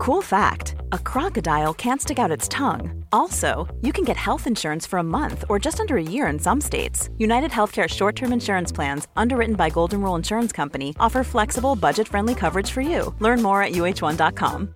Cool 0.00 0.22
fact 0.22 0.76
a 0.92 0.98
crocodile 0.98 1.74
can't 1.74 2.00
stick 2.00 2.18
out 2.18 2.30
its 2.30 2.48
tongue. 2.48 3.04
Also, 3.12 3.68
you 3.82 3.92
can 3.92 4.02
get 4.02 4.16
health 4.16 4.46
insurance 4.46 4.86
for 4.86 4.98
a 4.98 5.02
month 5.02 5.44
or 5.50 5.58
just 5.58 5.78
under 5.78 5.98
a 5.98 6.02
year 6.02 6.26
in 6.28 6.38
some 6.38 6.58
states. 6.58 7.10
United 7.18 7.50
Healthcare 7.50 7.86
short 7.86 8.16
term 8.16 8.32
insurance 8.32 8.72
plans, 8.72 9.08
underwritten 9.14 9.56
by 9.56 9.68
Golden 9.68 10.00
Rule 10.00 10.14
Insurance 10.14 10.52
Company, 10.52 10.96
offer 10.98 11.22
flexible, 11.22 11.76
budget 11.76 12.08
friendly 12.08 12.34
coverage 12.34 12.70
for 12.70 12.80
you. 12.80 13.14
Learn 13.18 13.42
more 13.42 13.62
at 13.62 13.72
uhone.com. 13.72 14.74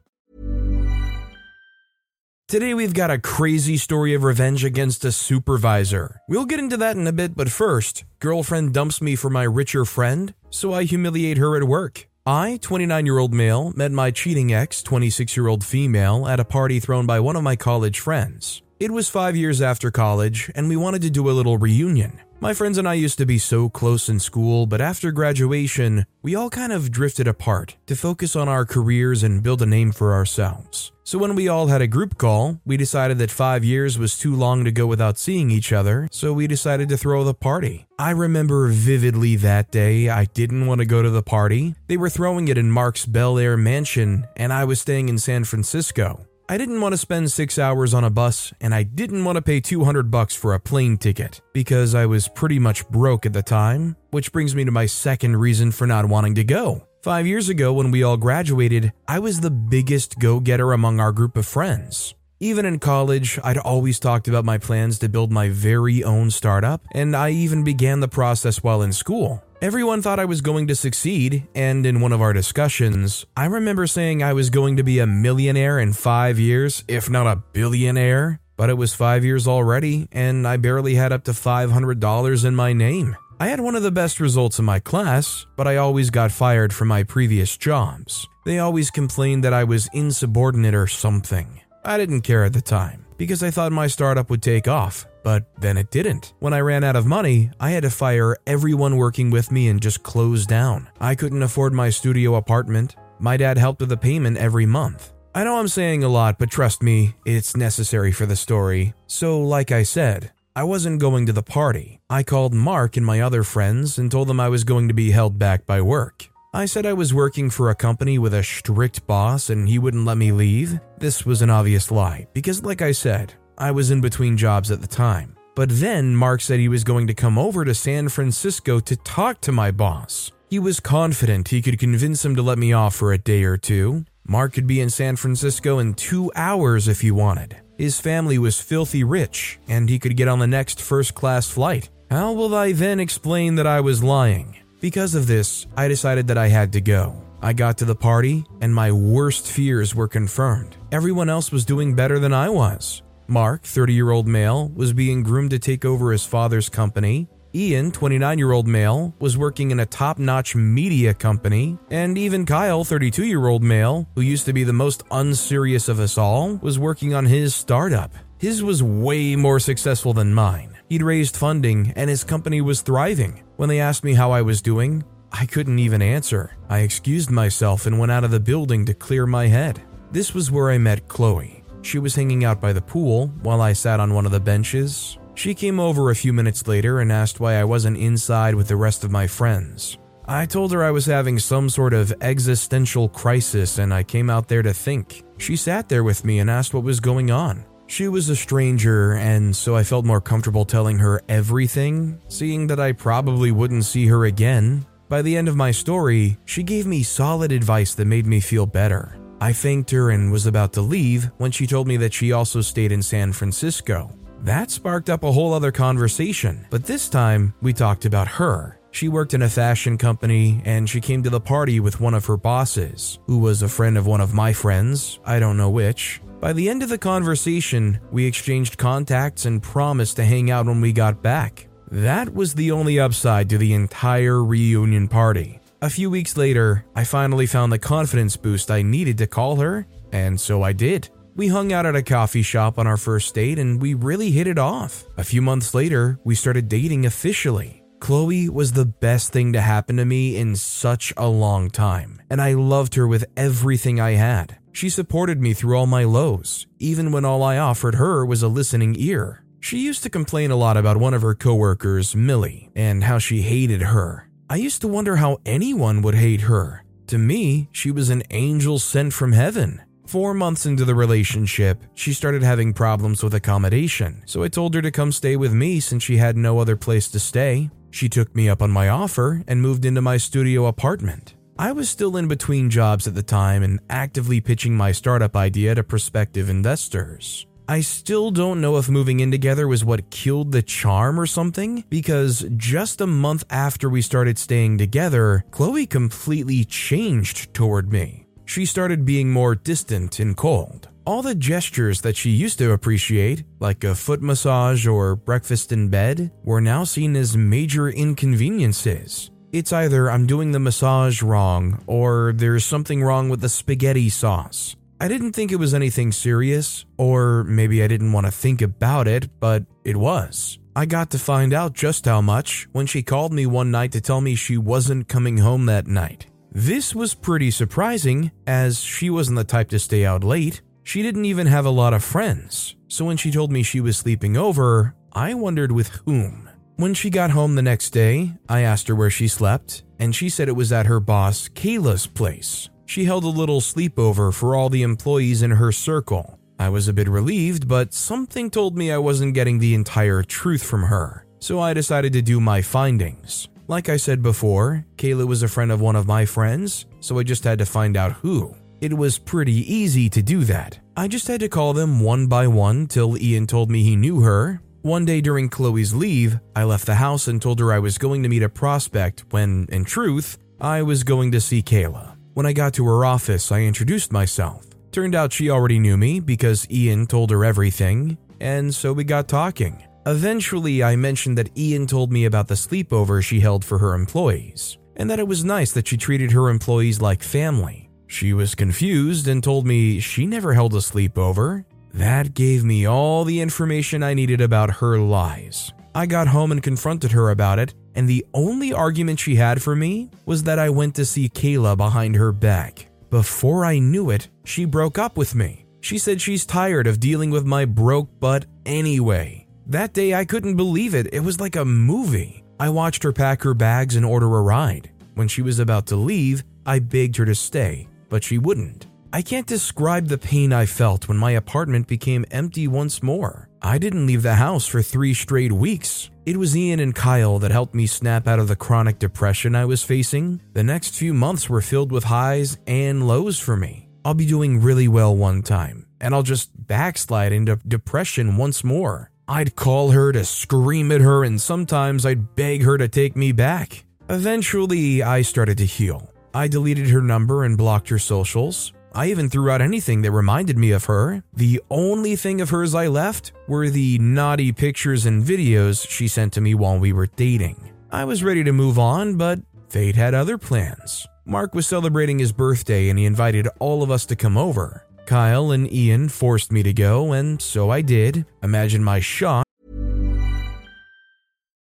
Today, 2.46 2.74
we've 2.74 2.92
got 2.92 3.10
a 3.10 3.18
crazy 3.18 3.78
story 3.78 4.12
of 4.12 4.24
revenge 4.24 4.62
against 4.62 5.06
a 5.06 5.10
supervisor. 5.10 6.20
We'll 6.28 6.44
get 6.44 6.58
into 6.58 6.76
that 6.76 6.96
in 6.96 7.06
a 7.06 7.12
bit, 7.12 7.34
but 7.34 7.50
first, 7.50 8.04
girlfriend 8.20 8.74
dumps 8.74 9.00
me 9.00 9.16
for 9.16 9.30
my 9.30 9.44
richer 9.44 9.86
friend, 9.86 10.34
so 10.50 10.74
I 10.74 10.84
humiliate 10.84 11.38
her 11.38 11.56
at 11.56 11.64
work. 11.64 12.08
I, 12.26 12.58
29 12.62 13.04
year 13.04 13.18
old 13.18 13.34
male, 13.34 13.74
met 13.76 13.92
my 13.92 14.10
cheating 14.10 14.50
ex, 14.50 14.82
26 14.82 15.36
year 15.36 15.46
old 15.46 15.62
female, 15.62 16.26
at 16.26 16.40
a 16.40 16.44
party 16.44 16.80
thrown 16.80 17.04
by 17.04 17.20
one 17.20 17.36
of 17.36 17.42
my 17.42 17.54
college 17.54 18.00
friends. 18.00 18.62
It 18.80 18.90
was 18.90 19.10
five 19.10 19.36
years 19.36 19.60
after 19.60 19.90
college, 19.90 20.50
and 20.54 20.70
we 20.70 20.76
wanted 20.76 21.02
to 21.02 21.10
do 21.10 21.28
a 21.28 21.32
little 21.32 21.58
reunion. 21.58 22.18
My 22.40 22.52
friends 22.52 22.76
and 22.76 22.86
I 22.86 22.94
used 22.94 23.16
to 23.18 23.26
be 23.26 23.38
so 23.38 23.70
close 23.70 24.10
in 24.10 24.20
school, 24.20 24.66
but 24.66 24.80
after 24.80 25.10
graduation, 25.12 26.04
we 26.20 26.34
all 26.34 26.50
kind 26.50 26.72
of 26.72 26.90
drifted 26.90 27.26
apart 27.26 27.76
to 27.86 27.96
focus 27.96 28.36
on 28.36 28.50
our 28.50 28.66
careers 28.66 29.22
and 29.22 29.42
build 29.42 29.62
a 29.62 29.66
name 29.66 29.92
for 29.92 30.12
ourselves. 30.12 30.92
So 31.04 31.16
when 31.16 31.34
we 31.34 31.48
all 31.48 31.68
had 31.68 31.80
a 31.80 31.86
group 31.86 32.18
call, 32.18 32.60
we 32.66 32.76
decided 32.76 33.16
that 33.18 33.30
five 33.30 33.64
years 33.64 33.98
was 33.98 34.18
too 34.18 34.34
long 34.34 34.64
to 34.64 34.72
go 34.72 34.86
without 34.86 35.16
seeing 35.16 35.50
each 35.50 35.72
other, 35.72 36.08
so 36.10 36.32
we 36.34 36.46
decided 36.46 36.88
to 36.90 36.98
throw 36.98 37.24
the 37.24 37.34
party. 37.34 37.86
I 37.98 38.10
remember 38.10 38.68
vividly 38.68 39.36
that 39.36 39.70
day, 39.70 40.10
I 40.10 40.26
didn't 40.26 40.66
want 40.66 40.80
to 40.80 40.86
go 40.86 41.02
to 41.02 41.10
the 41.10 41.22
party. 41.22 41.74
They 41.86 41.96
were 41.96 42.10
throwing 42.10 42.48
it 42.48 42.58
in 42.58 42.70
Mark's 42.70 43.06
Bel 43.06 43.38
Air 43.38 43.56
mansion, 43.56 44.26
and 44.36 44.52
I 44.52 44.64
was 44.64 44.80
staying 44.80 45.08
in 45.08 45.18
San 45.18 45.44
Francisco. 45.44 46.26
I 46.46 46.58
didn't 46.58 46.82
want 46.82 46.92
to 46.92 46.98
spend 46.98 47.32
six 47.32 47.58
hours 47.58 47.94
on 47.94 48.04
a 48.04 48.10
bus, 48.10 48.52
and 48.60 48.74
I 48.74 48.82
didn't 48.82 49.24
want 49.24 49.36
to 49.36 49.42
pay 49.42 49.60
200 49.60 50.10
bucks 50.10 50.34
for 50.34 50.52
a 50.52 50.60
plane 50.60 50.98
ticket 50.98 51.40
because 51.54 51.94
I 51.94 52.04
was 52.04 52.28
pretty 52.28 52.58
much 52.58 52.86
broke 52.88 53.24
at 53.24 53.32
the 53.32 53.42
time, 53.42 53.96
which 54.10 54.30
brings 54.30 54.54
me 54.54 54.62
to 54.66 54.70
my 54.70 54.84
second 54.84 55.36
reason 55.36 55.70
for 55.72 55.86
not 55.86 56.04
wanting 56.04 56.34
to 56.34 56.44
go. 56.44 56.86
Five 57.02 57.26
years 57.26 57.48
ago, 57.48 57.72
when 57.72 57.90
we 57.90 58.02
all 58.02 58.18
graduated, 58.18 58.92
I 59.08 59.20
was 59.20 59.40
the 59.40 59.50
biggest 59.50 60.18
go 60.18 60.38
getter 60.40 60.72
among 60.72 61.00
our 61.00 61.12
group 61.12 61.38
of 61.38 61.46
friends. 61.46 62.14
Even 62.40 62.66
in 62.66 62.78
college, 62.78 63.38
I'd 63.42 63.56
always 63.56 63.98
talked 63.98 64.26
about 64.28 64.44
my 64.44 64.58
plans 64.58 64.98
to 64.98 65.08
build 65.08 65.32
my 65.32 65.48
very 65.48 66.04
own 66.04 66.30
startup, 66.30 66.82
and 66.92 67.14
I 67.14 67.30
even 67.30 67.62
began 67.62 68.00
the 68.00 68.08
process 68.08 68.62
while 68.62 68.82
in 68.82 68.92
school. 68.92 69.43
Everyone 69.62 70.02
thought 70.02 70.20
I 70.20 70.24
was 70.24 70.40
going 70.40 70.66
to 70.66 70.74
succeed, 70.74 71.46
and 71.54 71.86
in 71.86 72.00
one 72.00 72.12
of 72.12 72.20
our 72.20 72.32
discussions, 72.32 73.24
I 73.36 73.46
remember 73.46 73.86
saying 73.86 74.22
I 74.22 74.32
was 74.32 74.50
going 74.50 74.76
to 74.76 74.82
be 74.82 74.98
a 74.98 75.06
millionaire 75.06 75.78
in 75.78 75.92
five 75.92 76.38
years, 76.38 76.84
if 76.86 77.08
not 77.08 77.26
a 77.26 77.36
billionaire. 77.36 78.40
But 78.56 78.70
it 78.70 78.74
was 78.74 78.94
five 78.94 79.24
years 79.24 79.48
already, 79.48 80.08
and 80.12 80.46
I 80.46 80.58
barely 80.58 80.94
had 80.94 81.12
up 81.12 81.24
to 81.24 81.32
$500 81.32 82.44
in 82.44 82.54
my 82.54 82.72
name. 82.72 83.16
I 83.40 83.48
had 83.48 83.58
one 83.58 83.74
of 83.74 83.82
the 83.82 83.90
best 83.90 84.20
results 84.20 84.60
in 84.60 84.64
my 84.64 84.78
class, 84.78 85.46
but 85.56 85.66
I 85.66 85.76
always 85.76 86.10
got 86.10 86.30
fired 86.30 86.72
from 86.72 86.88
my 86.88 87.02
previous 87.02 87.56
jobs. 87.56 88.28
They 88.44 88.60
always 88.60 88.90
complained 88.90 89.42
that 89.42 89.52
I 89.52 89.64
was 89.64 89.88
insubordinate 89.92 90.74
or 90.74 90.86
something. 90.86 91.60
I 91.84 91.98
didn't 91.98 92.20
care 92.20 92.44
at 92.44 92.52
the 92.52 92.60
time, 92.60 93.06
because 93.16 93.42
I 93.42 93.50
thought 93.50 93.72
my 93.72 93.88
startup 93.88 94.30
would 94.30 94.42
take 94.42 94.68
off, 94.68 95.04
but 95.24 95.46
then 95.58 95.76
it 95.76 95.90
didn't. 95.90 96.34
When 96.38 96.52
I 96.52 96.60
ran 96.60 96.84
out 96.84 96.94
of 96.94 97.06
money, 97.06 97.50
I 97.58 97.70
had 97.70 97.82
to 97.82 97.90
fire 97.90 98.36
everyone 98.46 98.96
working 98.96 99.32
with 99.32 99.50
me 99.50 99.66
and 99.68 99.82
just 99.82 100.04
close 100.04 100.46
down. 100.46 100.88
I 101.00 101.16
couldn't 101.16 101.42
afford 101.42 101.72
my 101.72 101.90
studio 101.90 102.36
apartment. 102.36 102.94
My 103.18 103.36
dad 103.36 103.58
helped 103.58 103.80
with 103.80 103.88
the 103.88 103.96
payment 103.96 104.36
every 104.36 104.66
month. 104.66 105.12
I 105.34 105.42
know 105.42 105.58
I'm 105.58 105.66
saying 105.66 106.04
a 106.04 106.08
lot, 106.08 106.38
but 106.38 106.50
trust 106.50 106.80
me, 106.80 107.16
it's 107.24 107.56
necessary 107.56 108.12
for 108.12 108.26
the 108.26 108.36
story. 108.36 108.94
So, 109.08 109.40
like 109.40 109.72
I 109.72 109.82
said, 109.82 110.30
I 110.54 110.62
wasn't 110.62 111.00
going 111.00 111.26
to 111.26 111.32
the 111.32 111.42
party. 111.42 111.98
I 112.08 112.22
called 112.22 112.54
Mark 112.54 112.96
and 112.96 113.04
my 113.04 113.20
other 113.20 113.42
friends 113.42 113.98
and 113.98 114.12
told 114.12 114.28
them 114.28 114.38
I 114.38 114.48
was 114.48 114.62
going 114.62 114.86
to 114.86 114.94
be 114.94 115.10
held 115.10 115.36
back 115.36 115.66
by 115.66 115.80
work. 115.80 116.28
I 116.52 116.66
said 116.66 116.86
I 116.86 116.92
was 116.92 117.12
working 117.12 117.50
for 117.50 117.70
a 117.70 117.74
company 117.74 118.16
with 118.16 118.32
a 118.32 118.44
strict 118.44 119.08
boss 119.08 119.50
and 119.50 119.68
he 119.68 119.80
wouldn't 119.80 120.04
let 120.04 120.16
me 120.16 120.30
leave. 120.30 120.78
This 120.98 121.26
was 121.26 121.42
an 121.42 121.50
obvious 121.50 121.90
lie, 121.90 122.28
because, 122.32 122.62
like 122.62 122.80
I 122.80 122.92
said, 122.92 123.34
I 123.58 123.70
was 123.70 123.90
in 123.90 124.00
between 124.00 124.36
jobs 124.36 124.70
at 124.70 124.80
the 124.80 124.86
time. 124.86 125.36
But 125.54 125.68
then 125.70 126.16
Mark 126.16 126.40
said 126.40 126.58
he 126.58 126.68
was 126.68 126.84
going 126.84 127.06
to 127.06 127.14
come 127.14 127.38
over 127.38 127.64
to 127.64 127.74
San 127.74 128.08
Francisco 128.08 128.80
to 128.80 128.96
talk 128.96 129.40
to 129.42 129.52
my 129.52 129.70
boss. 129.70 130.32
He 130.50 130.58
was 130.58 130.80
confident 130.80 131.48
he 131.48 131.62
could 131.62 131.78
convince 131.78 132.24
him 132.24 132.36
to 132.36 132.42
let 132.42 132.58
me 132.58 132.72
off 132.72 132.94
for 132.94 133.12
a 133.12 133.18
day 133.18 133.44
or 133.44 133.56
two. 133.56 134.04
Mark 134.26 134.52
could 134.54 134.66
be 134.66 134.80
in 134.80 134.90
San 134.90 135.16
Francisco 135.16 135.78
in 135.78 135.94
two 135.94 136.32
hours 136.34 136.88
if 136.88 137.02
he 137.02 137.10
wanted. 137.10 137.56
His 137.76 138.00
family 138.00 138.38
was 138.38 138.60
filthy 138.60 139.04
rich, 139.04 139.58
and 139.68 139.88
he 139.88 139.98
could 139.98 140.16
get 140.16 140.28
on 140.28 140.38
the 140.38 140.46
next 140.46 140.80
first 140.80 141.14
class 141.14 141.48
flight. 141.50 141.90
How 142.10 142.32
will 142.32 142.54
I 142.54 142.72
then 142.72 143.00
explain 143.00 143.56
that 143.56 143.66
I 143.66 143.80
was 143.80 144.02
lying? 144.02 144.56
Because 144.80 145.14
of 145.14 145.26
this, 145.26 145.66
I 145.76 145.88
decided 145.88 146.26
that 146.28 146.38
I 146.38 146.48
had 146.48 146.72
to 146.74 146.80
go. 146.80 147.20
I 147.42 147.52
got 147.52 147.78
to 147.78 147.84
the 147.84 147.94
party, 147.94 148.44
and 148.60 148.74
my 148.74 148.90
worst 148.90 149.46
fears 149.46 149.94
were 149.94 150.08
confirmed. 150.08 150.76
Everyone 150.92 151.28
else 151.28 151.52
was 151.52 151.64
doing 151.64 151.94
better 151.94 152.18
than 152.18 152.32
I 152.32 152.48
was. 152.48 153.02
Mark, 153.26 153.62
30 153.62 153.92
year 153.92 154.10
old 154.10 154.26
male, 154.26 154.68
was 154.74 154.92
being 154.92 155.22
groomed 155.22 155.50
to 155.50 155.58
take 155.58 155.84
over 155.84 156.12
his 156.12 156.24
father's 156.24 156.68
company. 156.68 157.28
Ian, 157.54 157.92
29 157.92 158.38
year 158.38 158.52
old 158.52 158.66
male, 158.66 159.14
was 159.20 159.38
working 159.38 159.70
in 159.70 159.80
a 159.80 159.86
top 159.86 160.18
notch 160.18 160.56
media 160.56 161.14
company. 161.14 161.78
And 161.90 162.18
even 162.18 162.44
Kyle, 162.44 162.84
32 162.84 163.24
year 163.26 163.46
old 163.46 163.62
male, 163.62 164.08
who 164.14 164.22
used 164.22 164.46
to 164.46 164.52
be 164.52 164.64
the 164.64 164.72
most 164.72 165.04
unserious 165.10 165.88
of 165.88 166.00
us 166.00 166.18
all, 166.18 166.56
was 166.56 166.78
working 166.78 167.14
on 167.14 167.26
his 167.26 167.54
startup. 167.54 168.12
His 168.38 168.62
was 168.62 168.82
way 168.82 169.36
more 169.36 169.60
successful 169.60 170.12
than 170.12 170.34
mine. 170.34 170.76
He'd 170.88 171.02
raised 171.02 171.36
funding 171.36 171.92
and 171.96 172.10
his 172.10 172.24
company 172.24 172.60
was 172.60 172.82
thriving. 172.82 173.42
When 173.56 173.68
they 173.68 173.80
asked 173.80 174.04
me 174.04 174.14
how 174.14 174.32
I 174.32 174.42
was 174.42 174.60
doing, 174.60 175.04
I 175.32 175.46
couldn't 175.46 175.78
even 175.78 176.02
answer. 176.02 176.56
I 176.68 176.80
excused 176.80 177.30
myself 177.30 177.86
and 177.86 177.98
went 177.98 178.12
out 178.12 178.24
of 178.24 178.30
the 178.30 178.40
building 178.40 178.84
to 178.86 178.94
clear 178.94 179.26
my 179.26 179.46
head. 179.46 179.80
This 180.12 180.34
was 180.34 180.50
where 180.50 180.70
I 180.70 180.78
met 180.78 181.08
Chloe. 181.08 181.63
She 181.84 181.98
was 181.98 182.14
hanging 182.14 182.44
out 182.44 182.62
by 182.62 182.72
the 182.72 182.80
pool 182.80 183.26
while 183.42 183.60
I 183.60 183.74
sat 183.74 184.00
on 184.00 184.14
one 184.14 184.24
of 184.24 184.32
the 184.32 184.40
benches. 184.40 185.18
She 185.34 185.54
came 185.54 185.78
over 185.78 186.10
a 186.10 186.16
few 186.16 186.32
minutes 186.32 186.66
later 186.66 187.00
and 187.00 187.12
asked 187.12 187.40
why 187.40 187.56
I 187.56 187.64
wasn't 187.64 187.98
inside 187.98 188.54
with 188.54 188.68
the 188.68 188.76
rest 188.76 189.04
of 189.04 189.10
my 189.10 189.26
friends. 189.26 189.98
I 190.26 190.46
told 190.46 190.72
her 190.72 190.82
I 190.82 190.90
was 190.90 191.04
having 191.04 191.38
some 191.38 191.68
sort 191.68 191.92
of 191.92 192.10
existential 192.22 193.10
crisis 193.10 193.76
and 193.76 193.92
I 193.92 194.02
came 194.02 194.30
out 194.30 194.48
there 194.48 194.62
to 194.62 194.72
think. 194.72 195.24
She 195.36 195.56
sat 195.56 195.90
there 195.90 196.04
with 196.04 196.24
me 196.24 196.38
and 196.38 196.48
asked 196.48 196.72
what 196.72 196.84
was 196.84 197.00
going 197.00 197.30
on. 197.30 197.66
She 197.86 198.08
was 198.08 198.30
a 198.30 198.36
stranger, 198.36 199.12
and 199.12 199.54
so 199.54 199.76
I 199.76 199.84
felt 199.84 200.06
more 200.06 200.22
comfortable 200.22 200.64
telling 200.64 200.98
her 201.00 201.20
everything, 201.28 202.18
seeing 202.28 202.66
that 202.68 202.80
I 202.80 202.92
probably 202.92 203.52
wouldn't 203.52 203.84
see 203.84 204.06
her 204.06 204.24
again. 204.24 204.86
By 205.10 205.20
the 205.20 205.36
end 205.36 205.48
of 205.48 205.56
my 205.56 205.70
story, 205.70 206.38
she 206.46 206.62
gave 206.62 206.86
me 206.86 207.02
solid 207.02 207.52
advice 207.52 207.94
that 207.96 208.06
made 208.06 208.24
me 208.24 208.40
feel 208.40 208.64
better. 208.64 209.18
I 209.44 209.52
thanked 209.52 209.90
her 209.90 210.08
and 210.08 210.32
was 210.32 210.46
about 210.46 210.72
to 210.72 210.80
leave 210.80 211.30
when 211.36 211.50
she 211.50 211.66
told 211.66 211.86
me 211.86 211.98
that 211.98 212.14
she 212.14 212.32
also 212.32 212.62
stayed 212.62 212.92
in 212.92 213.02
San 213.02 213.30
Francisco. 213.30 214.10
That 214.40 214.70
sparked 214.70 215.10
up 215.10 215.22
a 215.22 215.30
whole 215.30 215.52
other 215.52 215.70
conversation, 215.70 216.66
but 216.70 216.84
this 216.86 217.10
time 217.10 217.52
we 217.60 217.74
talked 217.74 218.06
about 218.06 218.26
her. 218.26 218.80
She 218.90 219.08
worked 219.08 219.34
in 219.34 219.42
a 219.42 219.50
fashion 219.50 219.98
company 219.98 220.62
and 220.64 220.88
she 220.88 220.98
came 220.98 221.22
to 221.22 221.28
the 221.28 221.42
party 221.42 221.78
with 221.78 222.00
one 222.00 222.14
of 222.14 222.24
her 222.24 222.38
bosses, 222.38 223.18
who 223.26 223.36
was 223.36 223.60
a 223.60 223.68
friend 223.68 223.98
of 223.98 224.06
one 224.06 224.22
of 224.22 224.32
my 224.32 224.54
friends, 224.54 225.20
I 225.26 225.40
don't 225.40 225.58
know 225.58 225.68
which. 225.68 226.22
By 226.40 226.54
the 226.54 226.70
end 226.70 226.82
of 226.82 226.88
the 226.88 226.96
conversation, 226.96 228.00
we 228.10 228.24
exchanged 228.24 228.78
contacts 228.78 229.44
and 229.44 229.62
promised 229.62 230.16
to 230.16 230.24
hang 230.24 230.50
out 230.50 230.64
when 230.64 230.80
we 230.80 230.94
got 230.94 231.22
back. 231.22 231.66
That 231.90 232.32
was 232.32 232.54
the 232.54 232.70
only 232.70 232.98
upside 232.98 233.50
to 233.50 233.58
the 233.58 233.74
entire 233.74 234.42
reunion 234.42 235.06
party. 235.06 235.60
A 235.84 235.90
few 235.90 236.08
weeks 236.08 236.38
later, 236.38 236.86
I 236.96 237.04
finally 237.04 237.44
found 237.44 237.70
the 237.70 237.78
confidence 237.78 238.38
boost 238.38 238.70
I 238.70 238.80
needed 238.80 239.18
to 239.18 239.26
call 239.26 239.56
her, 239.56 239.86
and 240.12 240.40
so 240.40 240.62
I 240.62 240.72
did. 240.72 241.10
We 241.36 241.48
hung 241.48 241.74
out 241.74 241.84
at 241.84 241.94
a 241.94 242.02
coffee 242.02 242.40
shop 242.40 242.78
on 242.78 242.86
our 242.86 242.96
first 242.96 243.34
date 243.34 243.58
and 243.58 243.82
we 243.82 243.92
really 243.92 244.30
hit 244.30 244.46
it 244.46 244.58
off. 244.58 245.04
A 245.18 245.24
few 245.24 245.42
months 245.42 245.74
later, 245.74 246.18
we 246.24 246.36
started 246.36 246.70
dating 246.70 247.04
officially. 247.04 247.82
Chloe 248.00 248.48
was 248.48 248.72
the 248.72 248.86
best 248.86 249.34
thing 249.34 249.52
to 249.52 249.60
happen 249.60 249.98
to 249.98 250.06
me 250.06 250.38
in 250.38 250.56
such 250.56 251.12
a 251.18 251.28
long 251.28 251.68
time, 251.68 252.22
and 252.30 252.40
I 252.40 252.54
loved 252.54 252.94
her 252.94 253.06
with 253.06 253.26
everything 253.36 254.00
I 254.00 254.12
had. 254.12 254.56
She 254.72 254.88
supported 254.88 255.38
me 255.38 255.52
through 255.52 255.76
all 255.76 255.86
my 255.86 256.04
lows, 256.04 256.66
even 256.78 257.12
when 257.12 257.26
all 257.26 257.42
I 257.42 257.58
offered 257.58 257.96
her 257.96 258.24
was 258.24 258.42
a 258.42 258.48
listening 258.48 258.94
ear. 258.96 259.44
She 259.60 259.80
used 259.80 260.02
to 260.04 260.08
complain 260.08 260.50
a 260.50 260.56
lot 260.56 260.78
about 260.78 260.96
one 260.96 261.12
of 261.12 261.20
her 261.20 261.34
coworkers, 261.34 262.16
Millie, 262.16 262.70
and 262.74 263.04
how 263.04 263.18
she 263.18 263.42
hated 263.42 263.82
her. 263.82 264.30
I 264.54 264.58
used 264.58 264.82
to 264.82 264.86
wonder 264.88 265.16
how 265.16 265.38
anyone 265.44 266.00
would 266.02 266.14
hate 266.14 266.42
her. 266.42 266.84
To 267.08 267.18
me, 267.18 267.68
she 267.72 267.90
was 267.90 268.08
an 268.08 268.22
angel 268.30 268.78
sent 268.78 269.12
from 269.12 269.32
heaven. 269.32 269.82
Four 270.06 270.32
months 270.32 270.64
into 270.64 270.84
the 270.84 270.94
relationship, 270.94 271.82
she 271.94 272.12
started 272.12 272.44
having 272.44 272.72
problems 272.72 273.24
with 273.24 273.34
accommodation, 273.34 274.22
so 274.26 274.44
I 274.44 274.48
told 274.48 274.72
her 274.76 274.82
to 274.82 274.92
come 274.92 275.10
stay 275.10 275.34
with 275.34 275.52
me 275.52 275.80
since 275.80 276.04
she 276.04 276.18
had 276.18 276.36
no 276.36 276.60
other 276.60 276.76
place 276.76 277.08
to 277.08 277.18
stay. 277.18 277.68
She 277.90 278.08
took 278.08 278.32
me 278.36 278.48
up 278.48 278.62
on 278.62 278.70
my 278.70 278.90
offer 278.90 279.42
and 279.48 279.60
moved 279.60 279.84
into 279.84 280.00
my 280.00 280.18
studio 280.18 280.66
apartment. 280.66 281.34
I 281.58 281.72
was 281.72 281.88
still 281.88 282.16
in 282.16 282.28
between 282.28 282.70
jobs 282.70 283.08
at 283.08 283.16
the 283.16 283.24
time 283.24 283.64
and 283.64 283.80
actively 283.90 284.40
pitching 284.40 284.76
my 284.76 284.92
startup 284.92 285.34
idea 285.34 285.74
to 285.74 285.82
prospective 285.82 286.48
investors. 286.48 287.48
I 287.66 287.80
still 287.80 288.30
don't 288.30 288.60
know 288.60 288.76
if 288.76 288.90
moving 288.90 289.20
in 289.20 289.30
together 289.30 289.66
was 289.66 289.86
what 289.86 290.10
killed 290.10 290.52
the 290.52 290.60
charm 290.60 291.18
or 291.18 291.24
something, 291.24 291.82
because 291.88 292.44
just 292.58 293.00
a 293.00 293.06
month 293.06 293.44
after 293.48 293.88
we 293.88 294.02
started 294.02 294.38
staying 294.38 294.76
together, 294.76 295.46
Chloe 295.50 295.86
completely 295.86 296.64
changed 296.64 297.54
toward 297.54 297.90
me. 297.90 298.26
She 298.44 298.66
started 298.66 299.06
being 299.06 299.30
more 299.30 299.54
distant 299.54 300.20
and 300.20 300.36
cold. 300.36 300.90
All 301.06 301.22
the 301.22 301.34
gestures 301.34 302.02
that 302.02 302.16
she 302.16 302.30
used 302.30 302.58
to 302.58 302.72
appreciate, 302.72 303.44
like 303.60 303.82
a 303.82 303.94
foot 303.94 304.20
massage 304.20 304.86
or 304.86 305.16
breakfast 305.16 305.72
in 305.72 305.88
bed, 305.88 306.32
were 306.42 306.60
now 306.60 306.84
seen 306.84 307.16
as 307.16 307.34
major 307.34 307.88
inconveniences. 307.88 309.30
It's 309.52 309.72
either 309.72 310.10
I'm 310.10 310.26
doing 310.26 310.52
the 310.52 310.58
massage 310.58 311.22
wrong 311.22 311.82
or 311.86 312.34
there's 312.36 312.66
something 312.66 313.02
wrong 313.02 313.30
with 313.30 313.40
the 313.40 313.48
spaghetti 313.48 314.10
sauce. 314.10 314.76
I 315.04 315.08
didn't 315.08 315.32
think 315.32 315.52
it 315.52 315.56
was 315.56 315.74
anything 315.74 316.12
serious, 316.12 316.86
or 316.96 317.44
maybe 317.44 317.82
I 317.82 317.88
didn't 317.88 318.12
want 318.12 318.24
to 318.24 318.32
think 318.32 318.62
about 318.62 319.06
it, 319.06 319.28
but 319.38 319.66
it 319.84 319.98
was. 319.98 320.58
I 320.74 320.86
got 320.86 321.10
to 321.10 321.18
find 321.18 321.52
out 321.52 321.74
just 321.74 322.06
how 322.06 322.22
much 322.22 322.66
when 322.72 322.86
she 322.86 323.02
called 323.02 323.30
me 323.30 323.44
one 323.44 323.70
night 323.70 323.92
to 323.92 324.00
tell 324.00 324.22
me 324.22 324.34
she 324.34 324.56
wasn't 324.56 325.06
coming 325.06 325.36
home 325.36 325.66
that 325.66 325.86
night. 325.86 326.28
This 326.52 326.94
was 326.94 327.14
pretty 327.14 327.50
surprising, 327.50 328.32
as 328.46 328.80
she 328.80 329.10
wasn't 329.10 329.36
the 329.36 329.44
type 329.44 329.68
to 329.68 329.78
stay 329.78 330.06
out 330.06 330.24
late. 330.24 330.62
She 330.84 331.02
didn't 331.02 331.26
even 331.26 331.48
have 331.48 331.66
a 331.66 331.80
lot 331.82 331.92
of 331.92 332.02
friends, 332.02 332.74
so 332.88 333.04
when 333.04 333.18
she 333.18 333.30
told 333.30 333.52
me 333.52 333.62
she 333.62 333.82
was 333.82 333.98
sleeping 333.98 334.38
over, 334.38 334.94
I 335.12 335.34
wondered 335.34 335.70
with 335.70 335.88
whom. 336.06 336.48
When 336.76 336.94
she 336.94 337.10
got 337.10 337.32
home 337.32 337.56
the 337.56 337.60
next 337.60 337.90
day, 337.90 338.32
I 338.48 338.62
asked 338.62 338.88
her 338.88 338.96
where 338.96 339.10
she 339.10 339.28
slept, 339.28 339.82
and 339.98 340.16
she 340.16 340.30
said 340.30 340.48
it 340.48 340.56
was 340.56 340.72
at 340.72 340.86
her 340.86 340.98
boss, 340.98 341.50
Kayla's 341.50 342.06
place. 342.06 342.70
She 342.86 343.04
held 343.04 343.24
a 343.24 343.28
little 343.28 343.60
sleepover 343.60 344.32
for 344.32 344.54
all 344.54 344.68
the 344.68 344.82
employees 344.82 345.42
in 345.42 345.50
her 345.52 345.72
circle. 345.72 346.38
I 346.58 346.68
was 346.68 346.86
a 346.86 346.92
bit 346.92 347.08
relieved, 347.08 347.66
but 347.66 347.92
something 347.92 348.50
told 348.50 348.76
me 348.76 348.92
I 348.92 348.98
wasn't 348.98 349.34
getting 349.34 349.58
the 349.58 349.74
entire 349.74 350.22
truth 350.22 350.62
from 350.62 350.84
her, 350.84 351.26
so 351.40 351.60
I 351.60 351.74
decided 351.74 352.12
to 352.12 352.22
do 352.22 352.40
my 352.40 352.62
findings. 352.62 353.48
Like 353.66 353.88
I 353.88 353.96
said 353.96 354.22
before, 354.22 354.84
Kayla 354.96 355.26
was 355.26 355.42
a 355.42 355.48
friend 355.48 355.72
of 355.72 355.80
one 355.80 355.96
of 355.96 356.06
my 356.06 356.26
friends, 356.26 356.86
so 357.00 357.18
I 357.18 357.22
just 357.22 357.44
had 357.44 357.58
to 357.58 357.66
find 357.66 357.96
out 357.96 358.12
who. 358.12 358.54
It 358.80 358.92
was 358.92 359.18
pretty 359.18 359.72
easy 359.72 360.10
to 360.10 360.22
do 360.22 360.44
that. 360.44 360.78
I 360.96 361.08
just 361.08 361.26
had 361.26 361.40
to 361.40 361.48
call 361.48 361.72
them 361.72 362.00
one 362.00 362.26
by 362.26 362.46
one 362.46 362.86
till 362.86 363.16
Ian 363.16 363.46
told 363.46 363.70
me 363.70 363.82
he 363.82 363.96
knew 363.96 364.20
her. 364.20 364.60
One 364.82 365.06
day 365.06 365.22
during 365.22 365.48
Chloe's 365.48 365.94
leave, 365.94 366.38
I 366.54 366.64
left 366.64 366.84
the 366.84 366.96
house 366.96 367.26
and 367.26 367.40
told 367.40 367.58
her 367.60 367.72
I 367.72 367.78
was 367.78 367.96
going 367.96 368.22
to 368.22 368.28
meet 368.28 368.42
a 368.42 368.50
prospect 368.50 369.24
when, 369.30 369.66
in 369.70 369.86
truth, 369.86 370.36
I 370.60 370.82
was 370.82 371.02
going 371.02 371.32
to 371.32 371.40
see 371.40 371.62
Kayla. 371.62 372.13
When 372.34 372.46
I 372.46 372.52
got 372.52 372.74
to 372.74 372.86
her 372.86 373.04
office, 373.04 373.52
I 373.52 373.60
introduced 373.60 374.12
myself. 374.12 374.66
Turned 374.90 375.14
out 375.14 375.32
she 375.32 375.50
already 375.50 375.78
knew 375.78 375.96
me 375.96 376.18
because 376.18 376.68
Ian 376.68 377.06
told 377.06 377.30
her 377.30 377.44
everything, 377.44 378.18
and 378.40 378.74
so 378.74 378.92
we 378.92 379.04
got 379.04 379.28
talking. 379.28 379.86
Eventually, 380.04 380.82
I 380.82 380.96
mentioned 380.96 381.38
that 381.38 381.56
Ian 381.56 381.86
told 381.86 382.10
me 382.10 382.24
about 382.24 382.48
the 382.48 382.54
sleepover 382.54 383.22
she 383.22 383.38
held 383.38 383.64
for 383.64 383.78
her 383.78 383.94
employees, 383.94 384.78
and 384.96 385.08
that 385.08 385.20
it 385.20 385.28
was 385.28 385.44
nice 385.44 385.70
that 385.72 385.86
she 385.86 385.96
treated 385.96 386.32
her 386.32 386.48
employees 386.48 387.00
like 387.00 387.22
family. 387.22 387.88
She 388.08 388.32
was 388.32 388.56
confused 388.56 389.28
and 389.28 389.42
told 389.42 389.64
me 389.64 390.00
she 390.00 390.26
never 390.26 390.54
held 390.54 390.74
a 390.74 390.78
sleepover. 390.78 391.64
That 391.92 392.34
gave 392.34 392.64
me 392.64 392.84
all 392.84 393.22
the 393.24 393.40
information 393.40 394.02
I 394.02 394.12
needed 394.12 394.40
about 394.40 394.70
her 394.70 394.98
lies. 394.98 395.72
I 395.94 396.06
got 396.06 396.26
home 396.26 396.50
and 396.50 396.60
confronted 396.60 397.12
her 397.12 397.30
about 397.30 397.60
it, 397.60 397.74
and 397.94 398.08
the 398.08 398.24
only 398.34 398.72
argument 398.72 399.20
she 399.20 399.36
had 399.36 399.62
for 399.62 399.76
me 399.76 400.10
was 400.26 400.42
that 400.44 400.58
I 400.58 400.70
went 400.70 400.94
to 400.96 401.04
see 401.04 401.28
Kayla 401.28 401.76
behind 401.76 402.16
her 402.16 402.32
back. 402.32 402.88
Before 403.10 403.64
I 403.64 403.78
knew 403.78 404.10
it, 404.10 404.28
she 404.44 404.64
broke 404.64 404.98
up 404.98 405.16
with 405.16 405.34
me. 405.34 405.66
She 405.80 405.98
said 405.98 406.20
she's 406.20 406.46
tired 406.46 406.86
of 406.86 406.98
dealing 406.98 407.30
with 407.30 407.44
my 407.44 407.64
broke 407.64 408.08
butt 408.18 408.46
anyway. 408.66 409.46
That 409.66 409.92
day 409.92 410.14
I 410.14 410.24
couldn't 410.24 410.56
believe 410.56 410.94
it, 410.94 411.12
it 411.12 411.20
was 411.20 411.40
like 411.40 411.56
a 411.56 411.64
movie. 411.64 412.42
I 412.58 412.70
watched 412.70 413.02
her 413.02 413.12
pack 413.12 413.42
her 413.42 413.54
bags 413.54 413.96
and 413.96 414.04
order 414.04 414.36
a 414.36 414.42
ride. 414.42 414.90
When 415.14 415.28
she 415.28 415.42
was 415.42 415.58
about 415.58 415.86
to 415.86 415.96
leave, 415.96 416.42
I 416.66 416.78
begged 416.78 417.16
her 417.16 417.24
to 417.24 417.34
stay, 417.34 417.88
but 418.08 418.24
she 418.24 418.38
wouldn't. 418.38 418.86
I 419.14 419.22
can't 419.22 419.46
describe 419.46 420.08
the 420.08 420.18
pain 420.18 420.52
I 420.52 420.66
felt 420.66 421.06
when 421.06 421.16
my 421.16 421.30
apartment 421.30 421.86
became 421.86 422.24
empty 422.32 422.66
once 422.66 423.00
more. 423.00 423.48
I 423.62 423.78
didn't 423.78 424.08
leave 424.08 424.22
the 424.22 424.34
house 424.34 424.66
for 424.66 424.82
three 424.82 425.14
straight 425.14 425.52
weeks. 425.52 426.10
It 426.26 426.36
was 426.36 426.56
Ian 426.56 426.80
and 426.80 426.92
Kyle 426.92 427.38
that 427.38 427.52
helped 427.52 427.76
me 427.76 427.86
snap 427.86 428.26
out 428.26 428.40
of 428.40 428.48
the 428.48 428.56
chronic 428.56 428.98
depression 428.98 429.54
I 429.54 429.66
was 429.66 429.84
facing. 429.84 430.40
The 430.52 430.64
next 430.64 430.96
few 430.96 431.14
months 431.14 431.48
were 431.48 431.60
filled 431.60 431.92
with 431.92 432.02
highs 432.02 432.58
and 432.66 433.06
lows 433.06 433.38
for 433.38 433.56
me. 433.56 433.88
I'll 434.04 434.14
be 434.14 434.26
doing 434.26 434.60
really 434.60 434.88
well 434.88 435.14
one 435.14 435.42
time, 435.42 435.86
and 436.00 436.12
I'll 436.12 436.24
just 436.24 436.50
backslide 436.66 437.32
into 437.32 437.60
depression 437.68 438.36
once 438.36 438.64
more. 438.64 439.12
I'd 439.28 439.54
call 439.54 439.92
her 439.92 440.10
to 440.10 440.24
scream 440.24 440.90
at 440.90 441.02
her, 441.02 441.22
and 441.22 441.40
sometimes 441.40 442.04
I'd 442.04 442.34
beg 442.34 442.64
her 442.64 442.76
to 442.78 442.88
take 442.88 443.14
me 443.14 443.30
back. 443.30 443.84
Eventually, 444.08 445.04
I 445.04 445.22
started 445.22 445.58
to 445.58 445.66
heal. 445.66 446.10
I 446.34 446.48
deleted 446.48 446.88
her 446.88 447.00
number 447.00 447.44
and 447.44 447.56
blocked 447.56 447.90
her 447.90 447.98
socials. 448.00 448.72
I 448.96 449.08
even 449.08 449.28
threw 449.28 449.50
out 449.50 449.60
anything 449.60 450.02
that 450.02 450.12
reminded 450.12 450.56
me 450.56 450.70
of 450.70 450.84
her. 450.84 451.24
The 451.32 451.60
only 451.68 452.14
thing 452.14 452.40
of 452.40 452.50
hers 452.50 452.76
I 452.76 452.86
left 452.86 453.32
were 453.48 453.68
the 453.68 453.98
naughty 453.98 454.52
pictures 454.52 455.04
and 455.04 455.24
videos 455.24 455.88
she 455.88 456.06
sent 456.06 456.32
to 456.34 456.40
me 456.40 456.54
while 456.54 456.78
we 456.78 456.92
were 456.92 457.08
dating. 457.08 457.72
I 457.90 458.04
was 458.04 458.22
ready 458.22 458.44
to 458.44 458.52
move 458.52 458.78
on, 458.78 459.16
but 459.16 459.40
fate 459.68 459.96
had 459.96 460.14
other 460.14 460.38
plans. 460.38 461.08
Mark 461.24 461.56
was 461.56 461.66
celebrating 461.66 462.20
his 462.20 462.30
birthday 462.30 462.88
and 462.88 462.96
he 462.96 463.04
invited 463.04 463.48
all 463.58 463.82
of 463.82 463.90
us 463.90 464.06
to 464.06 464.16
come 464.16 464.36
over. 464.36 464.86
Kyle 465.06 465.50
and 465.50 465.70
Ian 465.72 466.08
forced 466.08 466.52
me 466.52 466.62
to 466.62 466.72
go, 466.72 467.12
and 467.12 467.42
so 467.42 467.70
I 467.70 467.80
did. 467.82 468.24
Imagine 468.44 468.84
my 468.84 469.00
shock. 469.00 469.44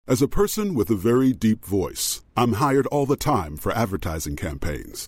As 0.08 0.24
a 0.24 0.28
person 0.28 0.74
with 0.74 0.90
a 0.90 0.96
very 0.96 1.32
deep 1.34 1.64
voice, 1.64 2.24
I'm 2.36 2.54
hired 2.54 2.88
all 2.88 3.06
the 3.06 3.16
time 3.16 3.58
for 3.58 3.72
advertising 3.72 4.36
campaigns. 4.36 5.08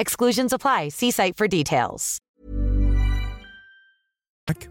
Exclusions 0.00 0.52
apply. 0.54 0.88
See 0.88 1.10
site 1.10 1.36
for 1.36 1.46
details. 1.46 2.18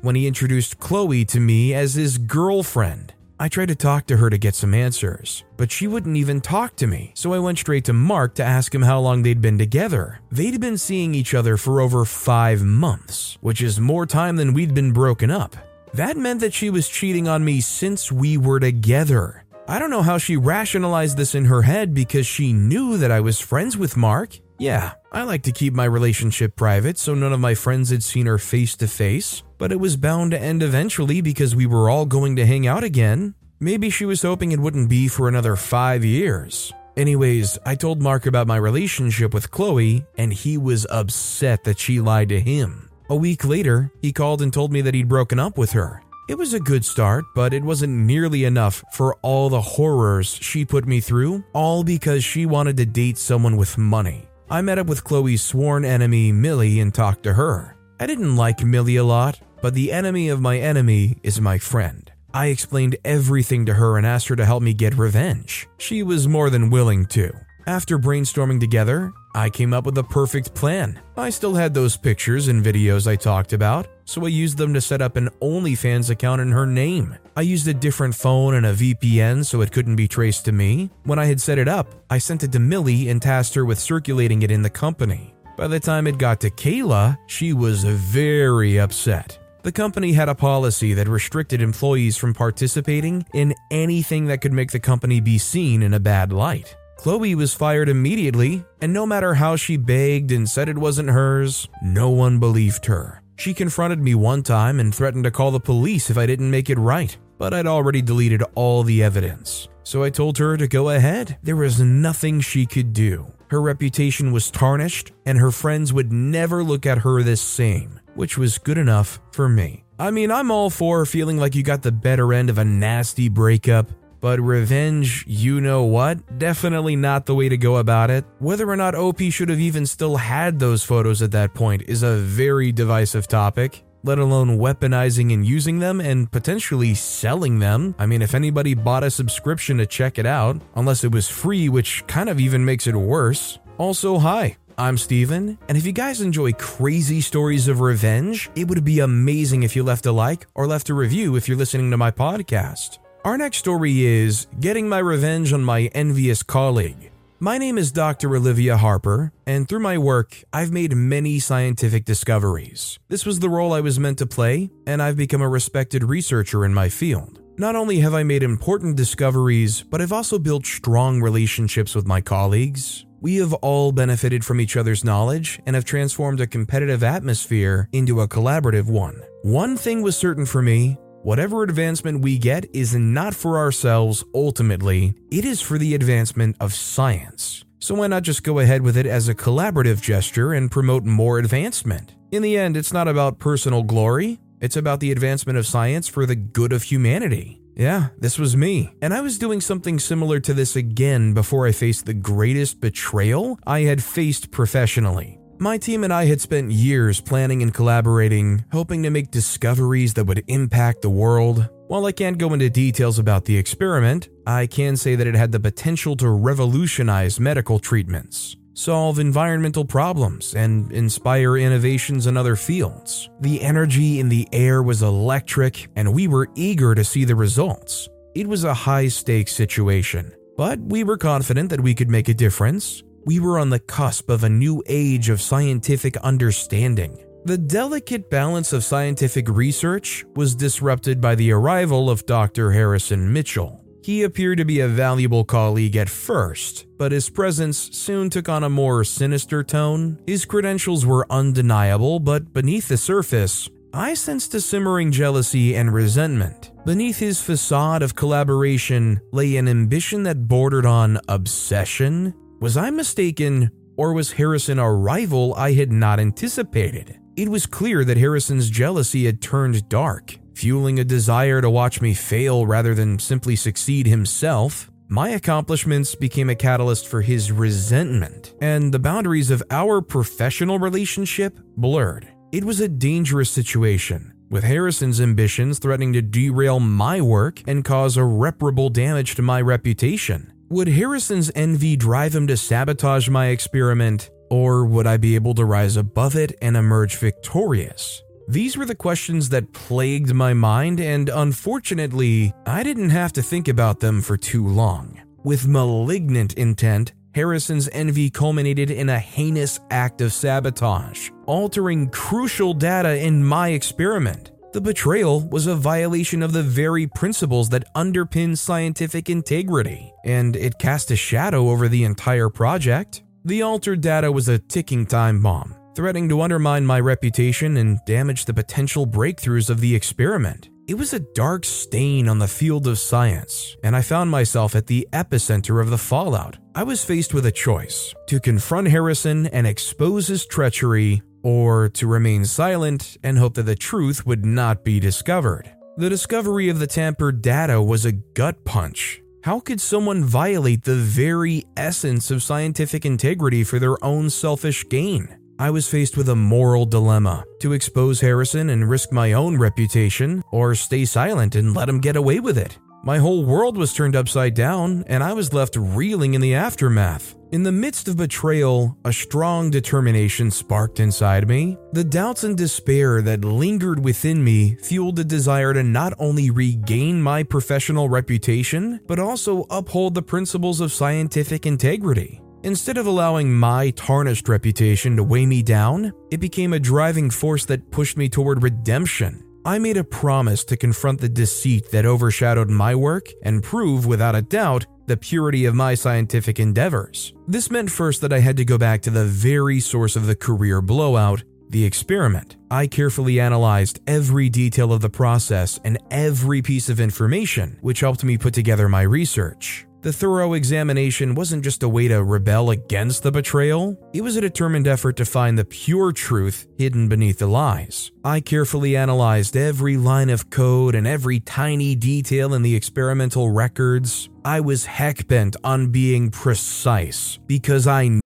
When 0.02 0.16
he 0.16 0.28
introduced 0.28 0.80
Chloe 0.80 1.24
to 1.26 1.40
me 1.40 1.74
as 1.74 1.94
his 1.94 2.18
girlfriend. 2.18 3.14
I 3.40 3.48
tried 3.48 3.70
to 3.70 3.76
talk 3.76 4.08
to 4.08 4.18
her 4.18 4.30
to 4.30 4.38
get 4.38 4.56
some 4.56 4.74
answers, 4.74 5.46
but 5.56 5.72
she 5.72 5.88
wouldn't 5.88 6.18
even 6.18 6.42
talk 6.42 6.76
to 6.78 6.88
me, 6.88 7.14
so 7.14 7.32
I 7.32 7.40
went 7.40 7.60
straight 7.60 7.86
to 7.86 7.94
Mark 7.94 8.36
to 8.36 8.44
ask 8.44 8.76
him 8.76 8.82
how 8.82 9.00
long 9.00 9.22
they'd 9.24 9.40
been 9.40 9.58
together. 9.58 10.20
They'd 10.30 10.60
been 10.60 10.78
seeing 10.78 11.16
each 11.16 11.34
other 11.34 11.56
for 11.56 11.80
over 11.80 12.04
five 12.04 12.62
months, 12.64 13.38
which 13.40 13.62
is 13.62 13.80
more 13.80 14.06
time 14.06 14.36
than 14.36 14.54
we'd 14.54 14.74
been 14.74 14.92
broken 14.92 15.32
up. 15.32 15.56
That 15.94 16.18
meant 16.18 16.42
that 16.42 16.54
she 16.54 16.70
was 16.70 16.90
cheating 16.90 17.30
on 17.30 17.46
me 17.46 17.62
since 17.62 18.12
we 18.12 18.36
were 18.36 18.60
together. 18.60 19.46
I 19.70 19.80
don't 19.80 19.92
know 19.92 20.02
how 20.02 20.18
she 20.18 20.36
rationalized 20.36 21.16
this 21.16 21.36
in 21.36 21.46
her 21.46 21.62
head 21.62 21.94
because 21.94 22.28
she 22.28 22.52
knew 22.52 22.98
that 22.98 23.12
I 23.12 23.22
was 23.22 23.40
friends 23.40 23.78
with 23.78 23.96
Mark. 23.96 24.40
Yeah, 24.60 24.92
I 25.14 25.24
like 25.24 25.44
to 25.44 25.54
keep 25.54 25.74
my 25.74 25.86
relationship 25.86 26.58
private 26.58 26.98
so 26.98 27.16
none 27.16 27.32
of 27.32 27.40
my 27.40 27.56
friends 27.56 27.92
had 27.92 28.04
seen 28.04 28.26
her 28.26 28.38
face 28.38 28.76
to 28.78 28.88
face, 28.88 29.42
but 29.58 29.72
it 29.72 29.80
was 29.80 29.96
bound 29.96 30.32
to 30.32 30.40
end 30.40 30.62
eventually 30.62 31.22
because 31.22 31.56
we 31.56 31.66
were 31.66 31.90
all 31.90 32.06
going 32.06 32.36
to 32.36 32.46
hang 32.46 32.68
out 32.68 32.84
again. 32.84 33.36
Maybe 33.62 33.90
she 33.90 34.06
was 34.06 34.22
hoping 34.22 34.52
it 34.52 34.60
wouldn't 34.60 34.90
be 34.90 35.08
for 35.08 35.30
another 35.30 35.56
five 35.56 36.04
years. 36.04 36.74
Anyways, 36.98 37.58
I 37.66 37.76
told 37.76 38.02
Mark 38.02 38.26
about 38.26 38.48
my 38.48 38.58
relationship 38.58 39.34
with 39.34 39.50
Chloe, 39.50 40.06
and 40.18 40.34
he 40.34 40.58
was 40.58 40.86
upset 40.90 41.64
that 41.64 41.80
she 41.80 42.02
lied 42.02 42.28
to 42.30 42.42
him. 42.42 42.90
A 43.10 43.16
week 43.16 43.46
later, 43.46 43.94
he 44.02 44.12
called 44.12 44.42
and 44.42 44.52
told 44.52 44.74
me 44.74 44.82
that 44.82 44.94
he'd 44.94 45.08
broken 45.08 45.40
up 45.40 45.58
with 45.58 45.72
her. 45.72 46.04
It 46.28 46.38
was 46.38 46.54
a 46.54 46.60
good 46.60 46.84
start, 46.84 47.24
but 47.34 47.54
it 47.54 47.64
wasn't 47.64 47.94
nearly 47.94 48.44
enough 48.44 48.84
for 48.92 49.16
all 49.22 49.50
the 49.50 49.62
horrors 49.62 50.38
she 50.42 50.66
put 50.66 50.86
me 50.86 51.00
through, 51.00 51.44
all 51.54 51.84
because 51.84 52.24
she 52.24 52.46
wanted 52.46 52.76
to 52.78 52.86
date 52.86 53.18
someone 53.18 53.56
with 53.56 53.78
money. 53.78 54.29
I 54.52 54.62
met 54.62 54.80
up 54.80 54.88
with 54.88 55.04
Chloe's 55.04 55.44
sworn 55.44 55.86
enemy, 55.86 56.32
Millie, 56.32 56.80
and 56.80 56.92
talked 56.92 57.22
to 57.24 57.34
her. 57.34 57.78
I 58.00 58.08
didn't 58.08 58.36
like 58.36 58.64
Millie 58.64 58.96
a 58.96 59.04
lot, 59.04 59.40
but 59.62 59.76
the 59.76 59.92
enemy 59.92 60.30
of 60.30 60.42
my 60.42 60.58
enemy 60.58 61.18
is 61.22 61.40
my 61.40 61.60
friend. 61.60 62.12
I 62.34 62.48
explained 62.48 62.98
everything 63.06 63.68
to 63.68 63.76
her 63.76 63.98
and 63.98 64.08
asked 64.08 64.28
her 64.30 64.36
to 64.36 64.46
help 64.46 64.64
me 64.64 64.74
get 64.74 64.98
revenge. 64.98 65.68
She 65.78 66.02
was 66.02 66.28
more 66.28 66.50
than 66.50 66.72
willing 66.72 67.06
to. 67.08 67.32
After 67.68 68.00
brainstorming 68.00 68.60
together, 68.60 69.12
I 69.36 69.52
came 69.52 69.72
up 69.72 69.86
with 69.86 70.00
a 70.00 70.04
perfect 70.04 70.56
plan. 70.56 71.00
I 71.16 71.30
still 71.30 71.54
had 71.54 71.76
those 71.76 71.96
pictures 71.96 72.48
and 72.48 72.66
videos 72.66 73.06
I 73.06 73.18
talked 73.18 73.54
about, 73.54 73.88
so 74.10 74.26
I 74.26 74.30
used 74.30 74.58
them 74.58 74.74
to 74.74 74.82
set 74.82 75.04
up 75.04 75.18
an 75.18 75.30
OnlyFans 75.40 76.10
account 76.10 76.42
in 76.42 76.52
her 76.52 76.66
name. 76.66 77.16
I 77.38 77.42
used 77.42 77.68
a 77.68 77.76
different 77.76 78.16
phone 78.16 78.56
and 78.56 78.66
a 78.66 78.74
VPN 78.74 79.46
so 79.46 79.62
it 79.62 79.72
couldn't 79.72 79.98
be 79.98 80.08
traced 80.08 80.46
to 80.46 80.52
me. 80.52 80.90
When 81.04 81.20
I 81.20 81.26
had 81.26 81.40
set 81.40 81.60
it 81.60 81.68
up, 81.68 81.94
I 82.10 82.18
sent 82.18 82.44
it 82.44 82.52
to 82.54 82.60
Millie 82.60 83.10
and 83.10 83.22
tasked 83.22 83.54
her 83.54 83.66
with 83.66 83.78
circulating 83.78 84.42
it 84.42 84.50
in 84.50 84.64
the 84.64 84.70
company. 84.70 85.36
By 85.56 85.68
the 85.68 85.80
time 85.80 86.08
it 86.08 86.18
got 86.18 86.42
to 86.42 86.50
Kayla, 86.50 87.20
she 87.28 87.54
was 87.54 87.84
very 87.84 88.80
upset. 88.80 89.38
The 89.62 89.72
company 89.72 90.14
had 90.14 90.28
a 90.28 90.34
policy 90.34 90.96
that 90.96 91.08
restricted 91.08 91.62
employees 91.62 92.18
from 92.18 92.34
participating 92.34 93.24
in 93.36 93.54
anything 93.70 94.26
that 94.26 94.42
could 94.42 94.54
make 94.54 94.72
the 94.72 94.80
company 94.80 95.20
be 95.20 95.38
seen 95.38 95.84
in 95.84 95.94
a 95.94 96.00
bad 96.00 96.34
light. 96.34 96.76
Chloe 96.98 97.36
was 97.36 97.54
fired 97.54 97.90
immediately, 97.90 98.66
and 98.82 98.92
no 98.92 99.06
matter 99.06 99.36
how 99.36 99.56
she 99.56 99.78
begged 99.78 100.32
and 100.32 100.50
said 100.50 100.68
it 100.68 100.80
wasn't 100.80 101.10
hers, 101.10 101.70
no 101.84 102.10
one 102.10 102.40
believed 102.40 102.88
her. 102.88 103.22
She 103.40 103.54
confronted 103.54 104.02
me 104.02 104.16
one 104.16 104.44
time 104.44 104.82
and 104.82 104.94
threatened 104.94 105.24
to 105.24 105.32
call 105.32 105.52
the 105.52 105.62
police 105.62 106.10
if 106.10 106.18
I 106.18 106.26
didn't 106.26 106.52
make 106.52 106.70
it 106.70 106.78
right, 106.78 107.18
but 107.38 107.54
I'd 107.54 107.68
already 107.68 108.02
deleted 108.02 108.44
all 108.54 108.84
the 108.84 109.02
evidence. 109.02 109.70
So 109.84 110.04
I 110.04 110.10
told 110.10 110.38
her 110.40 110.58
to 110.58 110.68
go 110.68 110.90
ahead. 110.90 111.38
There 111.42 111.56
was 111.56 111.80
nothing 111.80 112.42
she 112.42 112.66
could 112.66 112.92
do. 112.92 113.32
Her 113.48 113.62
reputation 113.62 114.34
was 114.34 114.52
tarnished, 114.52 115.14
and 115.26 115.38
her 115.38 115.52
friends 115.52 115.94
would 115.94 116.12
never 116.12 116.66
look 116.66 116.86
at 116.86 116.98
her 116.98 117.24
the 117.24 117.38
same, 117.38 118.02
which 118.14 118.38
was 118.38 118.58
good 118.58 118.78
enough 118.78 119.22
for 119.32 119.48
me. 119.48 119.86
I 119.98 120.12
mean, 120.12 120.32
I'm 120.32 120.52
all 120.52 120.70
for 120.70 121.06
feeling 121.06 121.38
like 121.38 121.56
you 121.56 121.64
got 121.64 121.82
the 121.82 121.94
better 121.94 122.34
end 122.34 122.50
of 122.50 122.58
a 122.58 122.66
nasty 122.66 123.30
breakup, 123.30 123.90
but 124.20 124.40
revenge, 124.40 125.24
you 125.28 125.62
know 125.62 125.84
what? 125.84 126.40
Definitely 126.40 126.96
not 126.96 127.26
the 127.26 127.36
way 127.36 127.50
to 127.50 127.58
go 127.58 127.78
about 127.78 128.10
it. 128.10 128.26
Whether 128.40 128.70
or 128.70 128.76
not 128.76 128.96
OP 128.96 129.20
should 129.30 129.50
have 129.50 129.60
even 129.60 129.86
still 129.86 130.18
had 130.18 130.60
those 130.60 130.84
photos 130.84 131.22
at 131.22 131.32
that 131.32 131.54
point 131.54 131.84
is 131.88 132.04
a 132.04 132.18
very 132.18 132.72
divisive 132.72 133.28
topic, 133.28 133.84
let 134.04 134.20
alone 134.20 134.58
weaponizing 134.58 135.34
and 135.34 135.46
using 135.46 135.80
them 135.80 136.00
and 136.02 136.32
potentially 136.32 136.94
selling 136.94 137.60
them. 137.60 137.96
I 137.98 138.06
mean, 138.06 138.22
if 138.22 138.36
anybody 138.36 138.74
bought 138.74 139.04
a 139.04 139.12
subscription 139.12 139.78
to 139.78 139.86
check 139.86 140.18
it 140.18 140.26
out, 140.26 140.62
unless 140.76 141.04
it 141.04 141.12
was 141.12 141.28
free, 141.28 141.70
which 141.70 142.06
kind 142.08 142.30
of 142.30 142.40
even 142.40 142.64
makes 142.64 142.88
it 142.88 142.96
worse. 142.96 143.60
Also, 143.78 144.20
hi. 144.20 144.58
I'm 144.80 144.98
Steven, 144.98 145.58
and 145.68 145.78
if 145.78 145.86
you 145.86 145.92
guys 145.92 146.22
enjoy 146.22 146.54
crazy 146.54 147.20
stories 147.20 147.68
of 147.68 147.82
revenge, 147.82 148.50
it 148.56 148.70
would 148.70 148.86
be 148.86 149.02
amazing 149.02 149.64
if 149.64 149.76
you 149.76 149.84
left 149.84 150.06
a 150.06 150.12
like 150.14 150.48
or 150.56 150.68
left 150.68 150.90
a 150.90 150.94
review 150.94 151.36
if 151.36 151.50
you're 151.50 151.58
listening 151.58 151.92
to 151.92 151.98
my 151.98 152.12
podcast. 152.12 153.00
Our 153.26 153.38
next 153.38 153.58
story 153.58 154.06
is 154.06 154.48
Getting 154.62 154.88
My 154.88 155.00
Revenge 155.00 155.52
on 155.52 155.62
My 155.62 155.88
Envious 155.94 156.42
Colleague. 156.42 157.12
My 157.42 157.58
name 157.58 157.78
is 157.78 157.92
Dr. 157.92 158.34
Olivia 158.34 158.78
Harper, 158.78 159.34
and 159.46 159.68
through 159.68 159.82
my 159.82 159.98
work, 159.98 160.42
I've 160.54 160.72
made 160.72 160.96
many 160.96 161.38
scientific 161.40 162.06
discoveries. 162.06 162.98
This 163.10 163.26
was 163.26 163.40
the 163.40 163.50
role 163.50 163.74
I 163.74 163.82
was 163.82 164.00
meant 164.00 164.20
to 164.20 164.26
play, 164.26 164.70
and 164.88 165.02
I've 165.02 165.18
become 165.18 165.42
a 165.42 165.50
respected 165.50 166.06
researcher 166.06 166.64
in 166.64 166.74
my 166.74 166.88
field. 166.88 167.42
Not 167.58 167.76
only 167.76 168.00
have 168.00 168.14
I 168.14 168.24
made 168.24 168.42
important 168.42 168.96
discoveries, 168.96 169.84
but 169.84 170.02
I've 170.02 170.14
also 170.14 170.40
built 170.40 170.66
strong 170.66 171.22
relationships 171.22 171.96
with 171.96 172.08
my 172.08 172.22
colleagues. 172.22 173.06
We 173.20 173.36
have 173.36 173.54
all 173.56 173.92
benefited 173.92 174.46
from 174.46 174.62
each 174.62 174.78
other's 174.78 175.04
knowledge 175.04 175.60
and 175.66 175.76
have 175.76 175.84
transformed 175.84 176.40
a 176.40 176.48
competitive 176.48 177.04
atmosphere 177.04 177.90
into 177.92 178.22
a 178.22 178.30
collaborative 178.30 178.86
one. 178.86 179.22
One 179.42 179.76
thing 179.76 180.04
was 180.04 180.16
certain 180.16 180.46
for 180.46 180.62
me 180.62 180.98
Whatever 181.24 181.64
advancement 181.64 182.22
we 182.22 182.38
get 182.38 182.74
is 182.74 182.96
not 182.96 183.36
for 183.36 183.58
ourselves 183.58 184.24
ultimately, 184.34 185.14
it 185.30 185.44
is 185.44 185.60
for 185.60 185.78
the 185.78 185.94
advancement 185.94 186.56
of 186.62 186.74
science. 186.74 187.66
So 187.80 187.96
why 187.96 188.08
not 188.08 188.24
just 188.24 188.44
go 188.44 188.60
ahead 188.60 188.82
with 188.82 188.96
it 188.96 189.06
as 189.06 189.28
a 189.28 189.36
collaborative 189.36 190.02
gesture 190.02 190.54
and 190.54 190.72
promote 190.72 191.04
more 191.04 191.38
advancement? 191.38 192.16
In 192.32 192.42
the 192.42 192.58
end, 192.58 192.78
it's 192.78 192.94
not 192.94 193.10
about 193.10 193.38
personal 193.38 193.84
glory, 193.84 194.40
it's 194.62 194.78
about 194.78 195.02
the 195.02 195.12
advancement 195.12 195.58
of 195.58 195.68
science 195.68 196.08
for 196.08 196.26
the 196.26 196.36
good 196.36 196.72
of 196.72 196.84
humanity. 196.84 197.62
Yeah, 197.76 198.10
this 198.18 198.38
was 198.38 198.58
me. 198.58 198.94
And 199.02 199.14
I 199.14 199.22
was 199.22 199.38
doing 199.38 199.62
something 199.62 200.00
similar 200.00 200.40
to 200.42 200.54
this 200.54 200.76
again 200.76 201.34
before 201.34 201.66
I 201.66 201.72
faced 201.72 202.06
the 202.06 202.14
greatest 202.14 202.82
betrayal 202.82 203.60
I 203.66 203.82
had 203.82 204.04
faced 204.04 204.52
professionally. 204.52 205.39
My 205.62 205.78
team 205.78 206.06
and 206.06 206.14
I 206.14 206.24
had 206.24 206.40
spent 206.40 206.72
years 206.72 207.20
planning 207.20 207.62
and 207.62 207.74
collaborating, 207.74 208.64
hoping 208.72 209.04
to 209.04 209.10
make 209.10 209.30
discoveries 209.30 210.14
that 210.14 210.24
would 210.24 210.42
impact 210.48 211.02
the 211.02 211.10
world. 211.10 211.68
While 211.88 212.06
I 212.06 212.14
can't 212.14 212.38
go 212.38 212.54
into 212.54 212.70
details 212.70 213.20
about 213.20 213.44
the 213.44 213.58
experiment, 213.58 214.30
I 214.48 214.68
can 214.68 214.96
say 214.96 215.16
that 215.16 215.28
it 215.28 215.36
had 215.36 215.52
the 215.52 215.60
potential 215.60 216.16
to 216.16 216.30
revolutionize 216.30 217.42
medical 217.42 217.78
treatments, 217.78 218.56
solve 218.74 219.20
environmental 219.20 219.84
problems, 219.84 220.56
and 220.56 220.94
inspire 220.94 221.58
innovations 221.58 222.26
in 222.26 222.38
other 222.38 222.56
fields. 222.56 223.30
The 223.42 223.62
energy 223.62 224.22
in 224.22 224.30
the 224.30 224.48
air 224.54 224.82
was 224.82 225.04
electric, 225.04 225.90
and 225.98 226.14
we 226.14 226.30
were 226.30 226.48
eager 226.56 226.96
to 226.96 227.04
see 227.04 227.26
the 227.26 227.36
results. 227.36 228.08
It 228.34 228.48
was 228.48 228.64
a 228.64 228.74
high 228.74 229.10
stakes 229.10 229.52
situation, 229.52 230.32
but 230.56 230.80
we 230.80 231.04
were 231.04 231.18
confident 231.18 231.70
that 231.72 231.82
we 231.82 231.96
could 231.96 232.10
make 232.10 232.30
a 232.30 232.34
difference 232.34 233.04
we 233.26 233.40
were 233.40 233.60
on 233.60 233.70
the 233.70 233.80
cusp 233.80 234.30
of 234.30 234.44
a 234.44 234.50
new 234.50 234.84
age 234.88 235.30
of 235.30 235.42
scientific 235.42 236.18
understanding. 236.18 237.18
The 237.46 237.58
delicate 237.58 238.30
balance 238.30 238.74
of 238.74 238.84
scientific 238.84 239.48
research 239.48 240.26
was 240.36 240.56
disrupted 240.56 241.22
by 241.22 241.36
the 241.36 241.52
arrival 241.52 242.10
of 242.10 242.26
Dr. 242.26 242.72
Harrison 242.72 243.32
Mitchell. 243.32 243.84
He 244.04 244.24
appeared 244.24 244.58
to 244.58 244.66
be 244.66 244.80
a 244.80 244.88
valuable 244.88 245.44
colleague 245.44 245.96
at 245.96 246.10
first, 246.10 246.86
but 246.98 247.12
his 247.12 247.30
presence 247.30 247.78
soon 247.98 248.30
took 248.30 248.50
on 248.50 248.64
a 248.64 248.70
more 248.70 249.04
sinister 249.04 249.64
tone. 249.64 250.20
His 250.26 250.46
credentials 250.46 251.06
were 251.06 251.26
undeniable, 251.30 252.20
but 252.20 252.54
beneath 252.54 252.88
the 252.88 252.98
surface, 252.98 253.70
I 253.94 254.14
sensed 254.14 254.54
a 254.54 254.62
simmering 254.62 255.12
jealousy 255.12 255.76
and 255.76 255.94
resentment. 255.94 256.72
Beneath 256.86 257.20
his 257.20 257.42
facade 257.42 258.02
of 258.02 258.16
collaboration 258.16 259.20
lay 259.32 259.58
an 259.58 259.68
ambition 259.68 260.24
that 260.24 260.48
bordered 260.48 260.86
on 260.86 261.20
obsession 261.28 262.34
was 262.60 262.76
I 262.76 262.90
mistaken, 262.90 263.72
or 263.96 264.14
was 264.14 264.34
Harrison 264.34 264.80
a 264.80 264.92
rival 264.92 265.54
I 265.56 265.74
had 265.74 265.92
not 265.92 266.20
anticipated? 266.20 267.20
It 267.36 267.50
was 267.50 267.66
clear 267.66 268.04
that 268.04 268.18
Harrison's 268.18 268.70
jealousy 268.70 269.26
had 269.26 269.42
turned 269.42 269.88
dark, 269.88 270.38
fueling 270.56 271.00
a 271.00 271.06
desire 271.06 271.62
to 271.62 271.70
watch 271.70 272.02
me 272.02 272.14
fail 272.14 272.66
rather 272.66 272.94
than 272.94 273.18
simply 273.18 273.56
succeed 273.56 274.08
himself. 274.08 274.92
My 275.08 275.30
accomplishments 275.30 276.16
became 276.16 276.50
a 276.50 276.56
catalyst 276.56 277.08
for 277.08 277.22
his 277.22 277.52
resentment, 277.52 278.54
and 278.62 278.94
the 278.94 279.00
boundaries 279.00 279.52
of 279.52 279.64
our 279.72 280.02
professional 280.02 280.80
relationship 280.80 281.60
blurred. 281.78 282.28
It 282.52 282.66
was 282.66 282.80
a 282.82 282.90
dangerous 282.90 283.50
situation, 283.50 284.34
with 284.50 284.64
Harrison's 284.64 285.22
ambitions 285.22 285.80
threatening 285.80 286.14
to 286.14 286.22
derail 286.22 286.80
my 286.80 287.22
work 287.22 287.64
and 287.68 287.86
cause 287.86 288.18
irreparable 288.18 288.90
damage 288.90 289.36
to 289.36 289.42
my 289.42 289.62
reputation. 289.62 290.52
Would 290.72 290.88
Harrison's 290.88 291.52
envy 291.56 291.96
drive 291.96 292.36
him 292.36 292.46
to 292.46 292.56
sabotage 292.56 293.28
my 293.28 293.48
experiment, 293.48 294.30
or 294.52 294.86
would 294.86 295.08
I 295.08 295.18
be 295.18 295.34
able 295.34 295.56
to 295.56 295.66
rise 295.66 295.98
above 295.98 296.36
it 296.36 296.56
and 296.62 296.78
emerge 296.78 297.18
victorious? 297.18 298.22
These 298.48 298.78
were 298.78 298.86
the 298.86 298.94
questions 298.94 299.50
that 299.50 299.74
plagued 299.74 300.32
my 300.32 300.54
mind, 300.54 301.00
and 301.00 301.28
unfortunately, 301.28 302.54
I 302.68 302.84
didn't 302.84 303.10
have 303.10 303.34
to 303.34 303.42
think 303.42 303.68
about 303.68 304.00
them 304.00 304.22
for 304.22 304.38
too 304.38 304.68
long. 304.68 305.20
With 305.44 305.68
malignant 305.68 306.54
intent, 306.54 307.14
Harrison's 307.34 307.90
envy 307.92 308.30
culminated 308.30 308.92
in 308.92 309.10
a 309.10 309.18
heinous 309.18 309.80
act 309.90 310.22
of 310.22 310.34
sabotage, 310.34 311.32
altering 311.48 312.10
crucial 312.10 312.76
data 312.76 313.18
in 313.18 313.44
my 313.44 313.70
experiment. 313.70 314.52
The 314.72 314.82
betrayal 314.82 315.50
was 315.50 315.66
a 315.66 315.76
violation 315.76 316.44
of 316.44 316.54
the 316.54 316.62
very 316.62 317.08
principles 317.08 317.70
that 317.70 317.92
underpin 317.96 318.56
scientific 318.56 319.28
integrity, 319.28 320.14
and 320.24 320.56
it 320.56 320.78
cast 320.78 321.10
a 321.10 321.16
shadow 321.16 321.70
over 321.70 321.88
the 321.88 322.04
entire 322.04 322.50
project. 322.50 323.24
The 323.46 323.64
altered 323.64 324.02
data 324.02 324.32
was 324.32 324.48
a 324.48 324.60
ticking 324.60 325.08
time 325.08 325.42
bomb, 325.42 325.76
threatening 325.96 326.30
to 326.30 326.42
undermine 326.42 326.86
my 326.86 327.00
reputation 327.00 327.78
and 327.78 327.98
damage 328.06 328.46
the 328.46 328.54
potential 328.54 329.08
breakthroughs 329.08 329.72
of 329.72 329.80
the 329.80 329.96
experiment. 329.96 330.70
It 330.88 330.98
was 330.98 331.14
a 331.14 331.20
dark 331.20 331.66
stain 331.66 332.30
on 332.30 332.38
the 332.38 332.48
field 332.48 332.86
of 332.86 333.00
science, 333.00 333.76
and 333.84 333.96
I 333.96 334.02
found 334.02 334.30
myself 334.30 334.76
at 334.76 334.86
the 334.86 335.08
epicenter 335.14 335.82
of 335.82 335.90
the 335.90 335.98
fallout. 335.98 336.58
I 336.76 336.84
was 336.84 337.04
faced 337.04 337.34
with 337.34 337.48
a 337.48 337.52
choice 337.52 338.14
to 338.28 338.40
confront 338.40 338.88
Harrison 338.88 339.48
and 339.48 339.66
expose 339.66 340.28
his 340.28 340.46
treachery, 340.46 341.24
or 341.44 341.90
to 341.90 342.08
remain 342.08 342.46
silent 342.46 343.18
and 343.24 343.38
hope 343.38 343.54
that 343.56 343.64
the 343.64 343.76
truth 343.76 344.26
would 344.26 344.46
not 344.46 344.84
be 344.84 345.00
discovered. 345.00 345.72
The 345.98 346.10
discovery 346.10 346.70
of 346.70 346.80
the 346.80 346.88
tampered 346.88 347.42
data 347.42 347.82
was 347.82 348.06
a 348.06 348.12
gut 348.12 348.64
punch. 348.66 349.22
How 349.44 349.60
could 349.60 349.80
someone 349.80 350.24
violate 350.24 350.84
the 350.84 350.96
very 350.96 351.64
essence 351.78 352.30
of 352.30 352.44
scientific 352.44 353.06
integrity 353.06 353.64
for 353.64 353.80
their 353.80 354.04
own 354.04 354.30
selfish 354.30 354.88
gain? 354.90 355.38
I 355.58 355.72
was 355.72 355.90
faced 355.90 356.16
with 356.16 356.30
a 356.30 356.36
moral 356.36 356.86
dilemma 356.86 357.44
to 357.60 357.74
expose 357.74 358.22
Harrison 358.22 358.70
and 358.70 358.90
risk 358.90 359.12
my 359.12 359.34
own 359.34 359.58
reputation, 359.58 360.42
or 360.52 360.74
stay 360.76 361.04
silent 361.04 361.56
and 361.56 361.76
let 361.76 361.90
him 361.90 362.00
get 362.00 362.16
away 362.16 362.40
with 362.40 362.58
it. 362.58 362.78
My 363.04 363.18
whole 363.18 363.46
world 363.46 363.78
was 363.78 363.94
turned 363.94 364.16
upside 364.16 364.54
down, 364.54 365.04
and 365.08 365.24
I 365.24 365.34
was 365.34 365.54
left 365.54 365.76
reeling 365.78 366.34
in 366.34 366.42
the 366.42 366.56
aftermath. 366.56 367.36
In 367.52 367.64
the 367.64 367.72
midst 367.72 368.08
of 368.08 368.18
betrayal, 368.18 368.96
a 369.06 369.12
strong 369.12 369.72
determination 369.72 370.52
sparked 370.52 371.00
inside 371.00 371.48
me. 371.48 371.80
The 371.94 372.04
doubts 372.04 372.44
and 372.44 372.56
despair 372.56 373.24
that 373.24 373.44
lingered 373.44 374.04
within 374.04 374.44
me 374.44 374.76
fueled 374.84 375.18
a 375.18 375.24
desire 375.24 375.74
to 375.74 375.82
not 375.82 376.14
only 376.20 376.52
regain 376.52 377.20
my 377.20 377.42
professional 377.42 378.08
reputation, 378.08 379.00
but 379.08 379.18
also 379.18 379.66
uphold 379.72 380.14
the 380.14 380.22
principles 380.22 380.80
of 380.80 380.92
scientific 380.92 381.66
integrity. 381.66 382.40
Instead 382.62 382.98
of 382.98 383.08
allowing 383.08 383.52
my 383.52 383.90
tarnished 383.92 384.48
reputation 384.48 385.16
to 385.16 385.24
weigh 385.24 385.48
me 385.48 385.64
down, 385.64 386.14
it 386.30 386.40
became 386.40 386.74
a 386.74 386.80
driving 386.80 387.32
force 387.32 387.66
that 387.66 387.90
pushed 387.90 388.16
me 388.16 388.30
toward 388.30 388.62
redemption. 388.62 389.44
I 389.66 389.80
made 389.80 389.98
a 389.98 390.04
promise 390.04 390.64
to 390.66 390.78
confront 390.78 391.20
the 391.20 391.30
deceit 391.30 391.90
that 391.92 392.06
overshadowed 392.06 392.70
my 392.70 392.94
work 392.94 393.28
and 393.44 393.64
prove 393.64 394.06
without 394.06 394.36
a 394.36 394.42
doubt 394.44 394.86
the 395.10 395.18
purity 395.18 395.66
of 395.66 395.76
my 395.76 395.96
scientific 395.96 396.60
endeavors. 396.60 397.34
This 397.48 397.70
meant 397.70 397.92
first 397.92 398.22
that 398.22 398.32
I 398.32 398.40
had 398.40 398.56
to 398.58 398.64
go 398.64 398.78
back 398.78 399.02
to 399.02 399.10
the 399.10 399.26
very 399.26 399.80
source 399.80 400.16
of 400.16 400.28
the 400.28 400.36
career 400.36 400.82
blowout 400.82 401.44
the 401.70 401.86
experiment. 401.86 402.58
I 402.72 402.88
carefully 402.88 403.40
analyzed 403.40 404.00
every 404.08 404.50
detail 404.50 404.92
of 404.92 405.02
the 405.02 405.10
process 405.10 405.80
and 405.84 405.98
every 406.10 406.62
piece 406.62 406.90
of 406.90 407.00
information, 407.00 407.78
which 407.82 408.00
helped 408.00 408.24
me 408.24 408.38
put 408.38 408.54
together 408.54 408.90
my 408.90 409.04
research. 409.04 409.86
The 410.02 410.14
thorough 410.14 410.54
examination 410.54 411.36
wasn't 411.36 411.66
just 411.66 411.84
a 411.84 411.90
way 411.90 412.08
to 412.08 412.24
rebel 412.24 412.70
against 412.70 413.22
the 413.22 413.34
betrayal, 413.34 414.00
it 414.14 414.22
was 414.22 414.38
a 414.38 414.42
determined 414.42 414.88
effort 414.88 415.18
to 415.18 415.26
find 415.26 415.58
the 415.58 415.66
pure 415.66 416.14
truth 416.14 416.68
hidden 416.78 417.10
beneath 417.10 417.40
the 417.40 417.48
lies. 417.48 418.10
I 418.24 418.40
carefully 418.40 418.96
analyzed 418.96 419.58
every 419.58 419.98
line 419.98 420.30
of 420.30 420.50
code 420.50 420.96
and 420.96 421.06
every 421.06 421.42
tiny 421.42 421.96
detail 421.96 422.54
in 422.54 422.62
the 422.62 422.78
experimental 422.78 423.50
records. 423.50 424.30
I 424.46 424.62
was 424.62 424.86
heck 424.86 425.28
bent 425.28 425.58
on 425.66 425.92
being 425.92 426.32
precise 426.32 427.38
because 427.46 427.86
I 427.86 428.22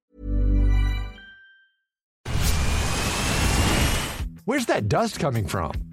Where's 4.46 4.68
that 4.68 4.88
dust 4.90 5.20
coming 5.20 5.48
from? 5.48 5.93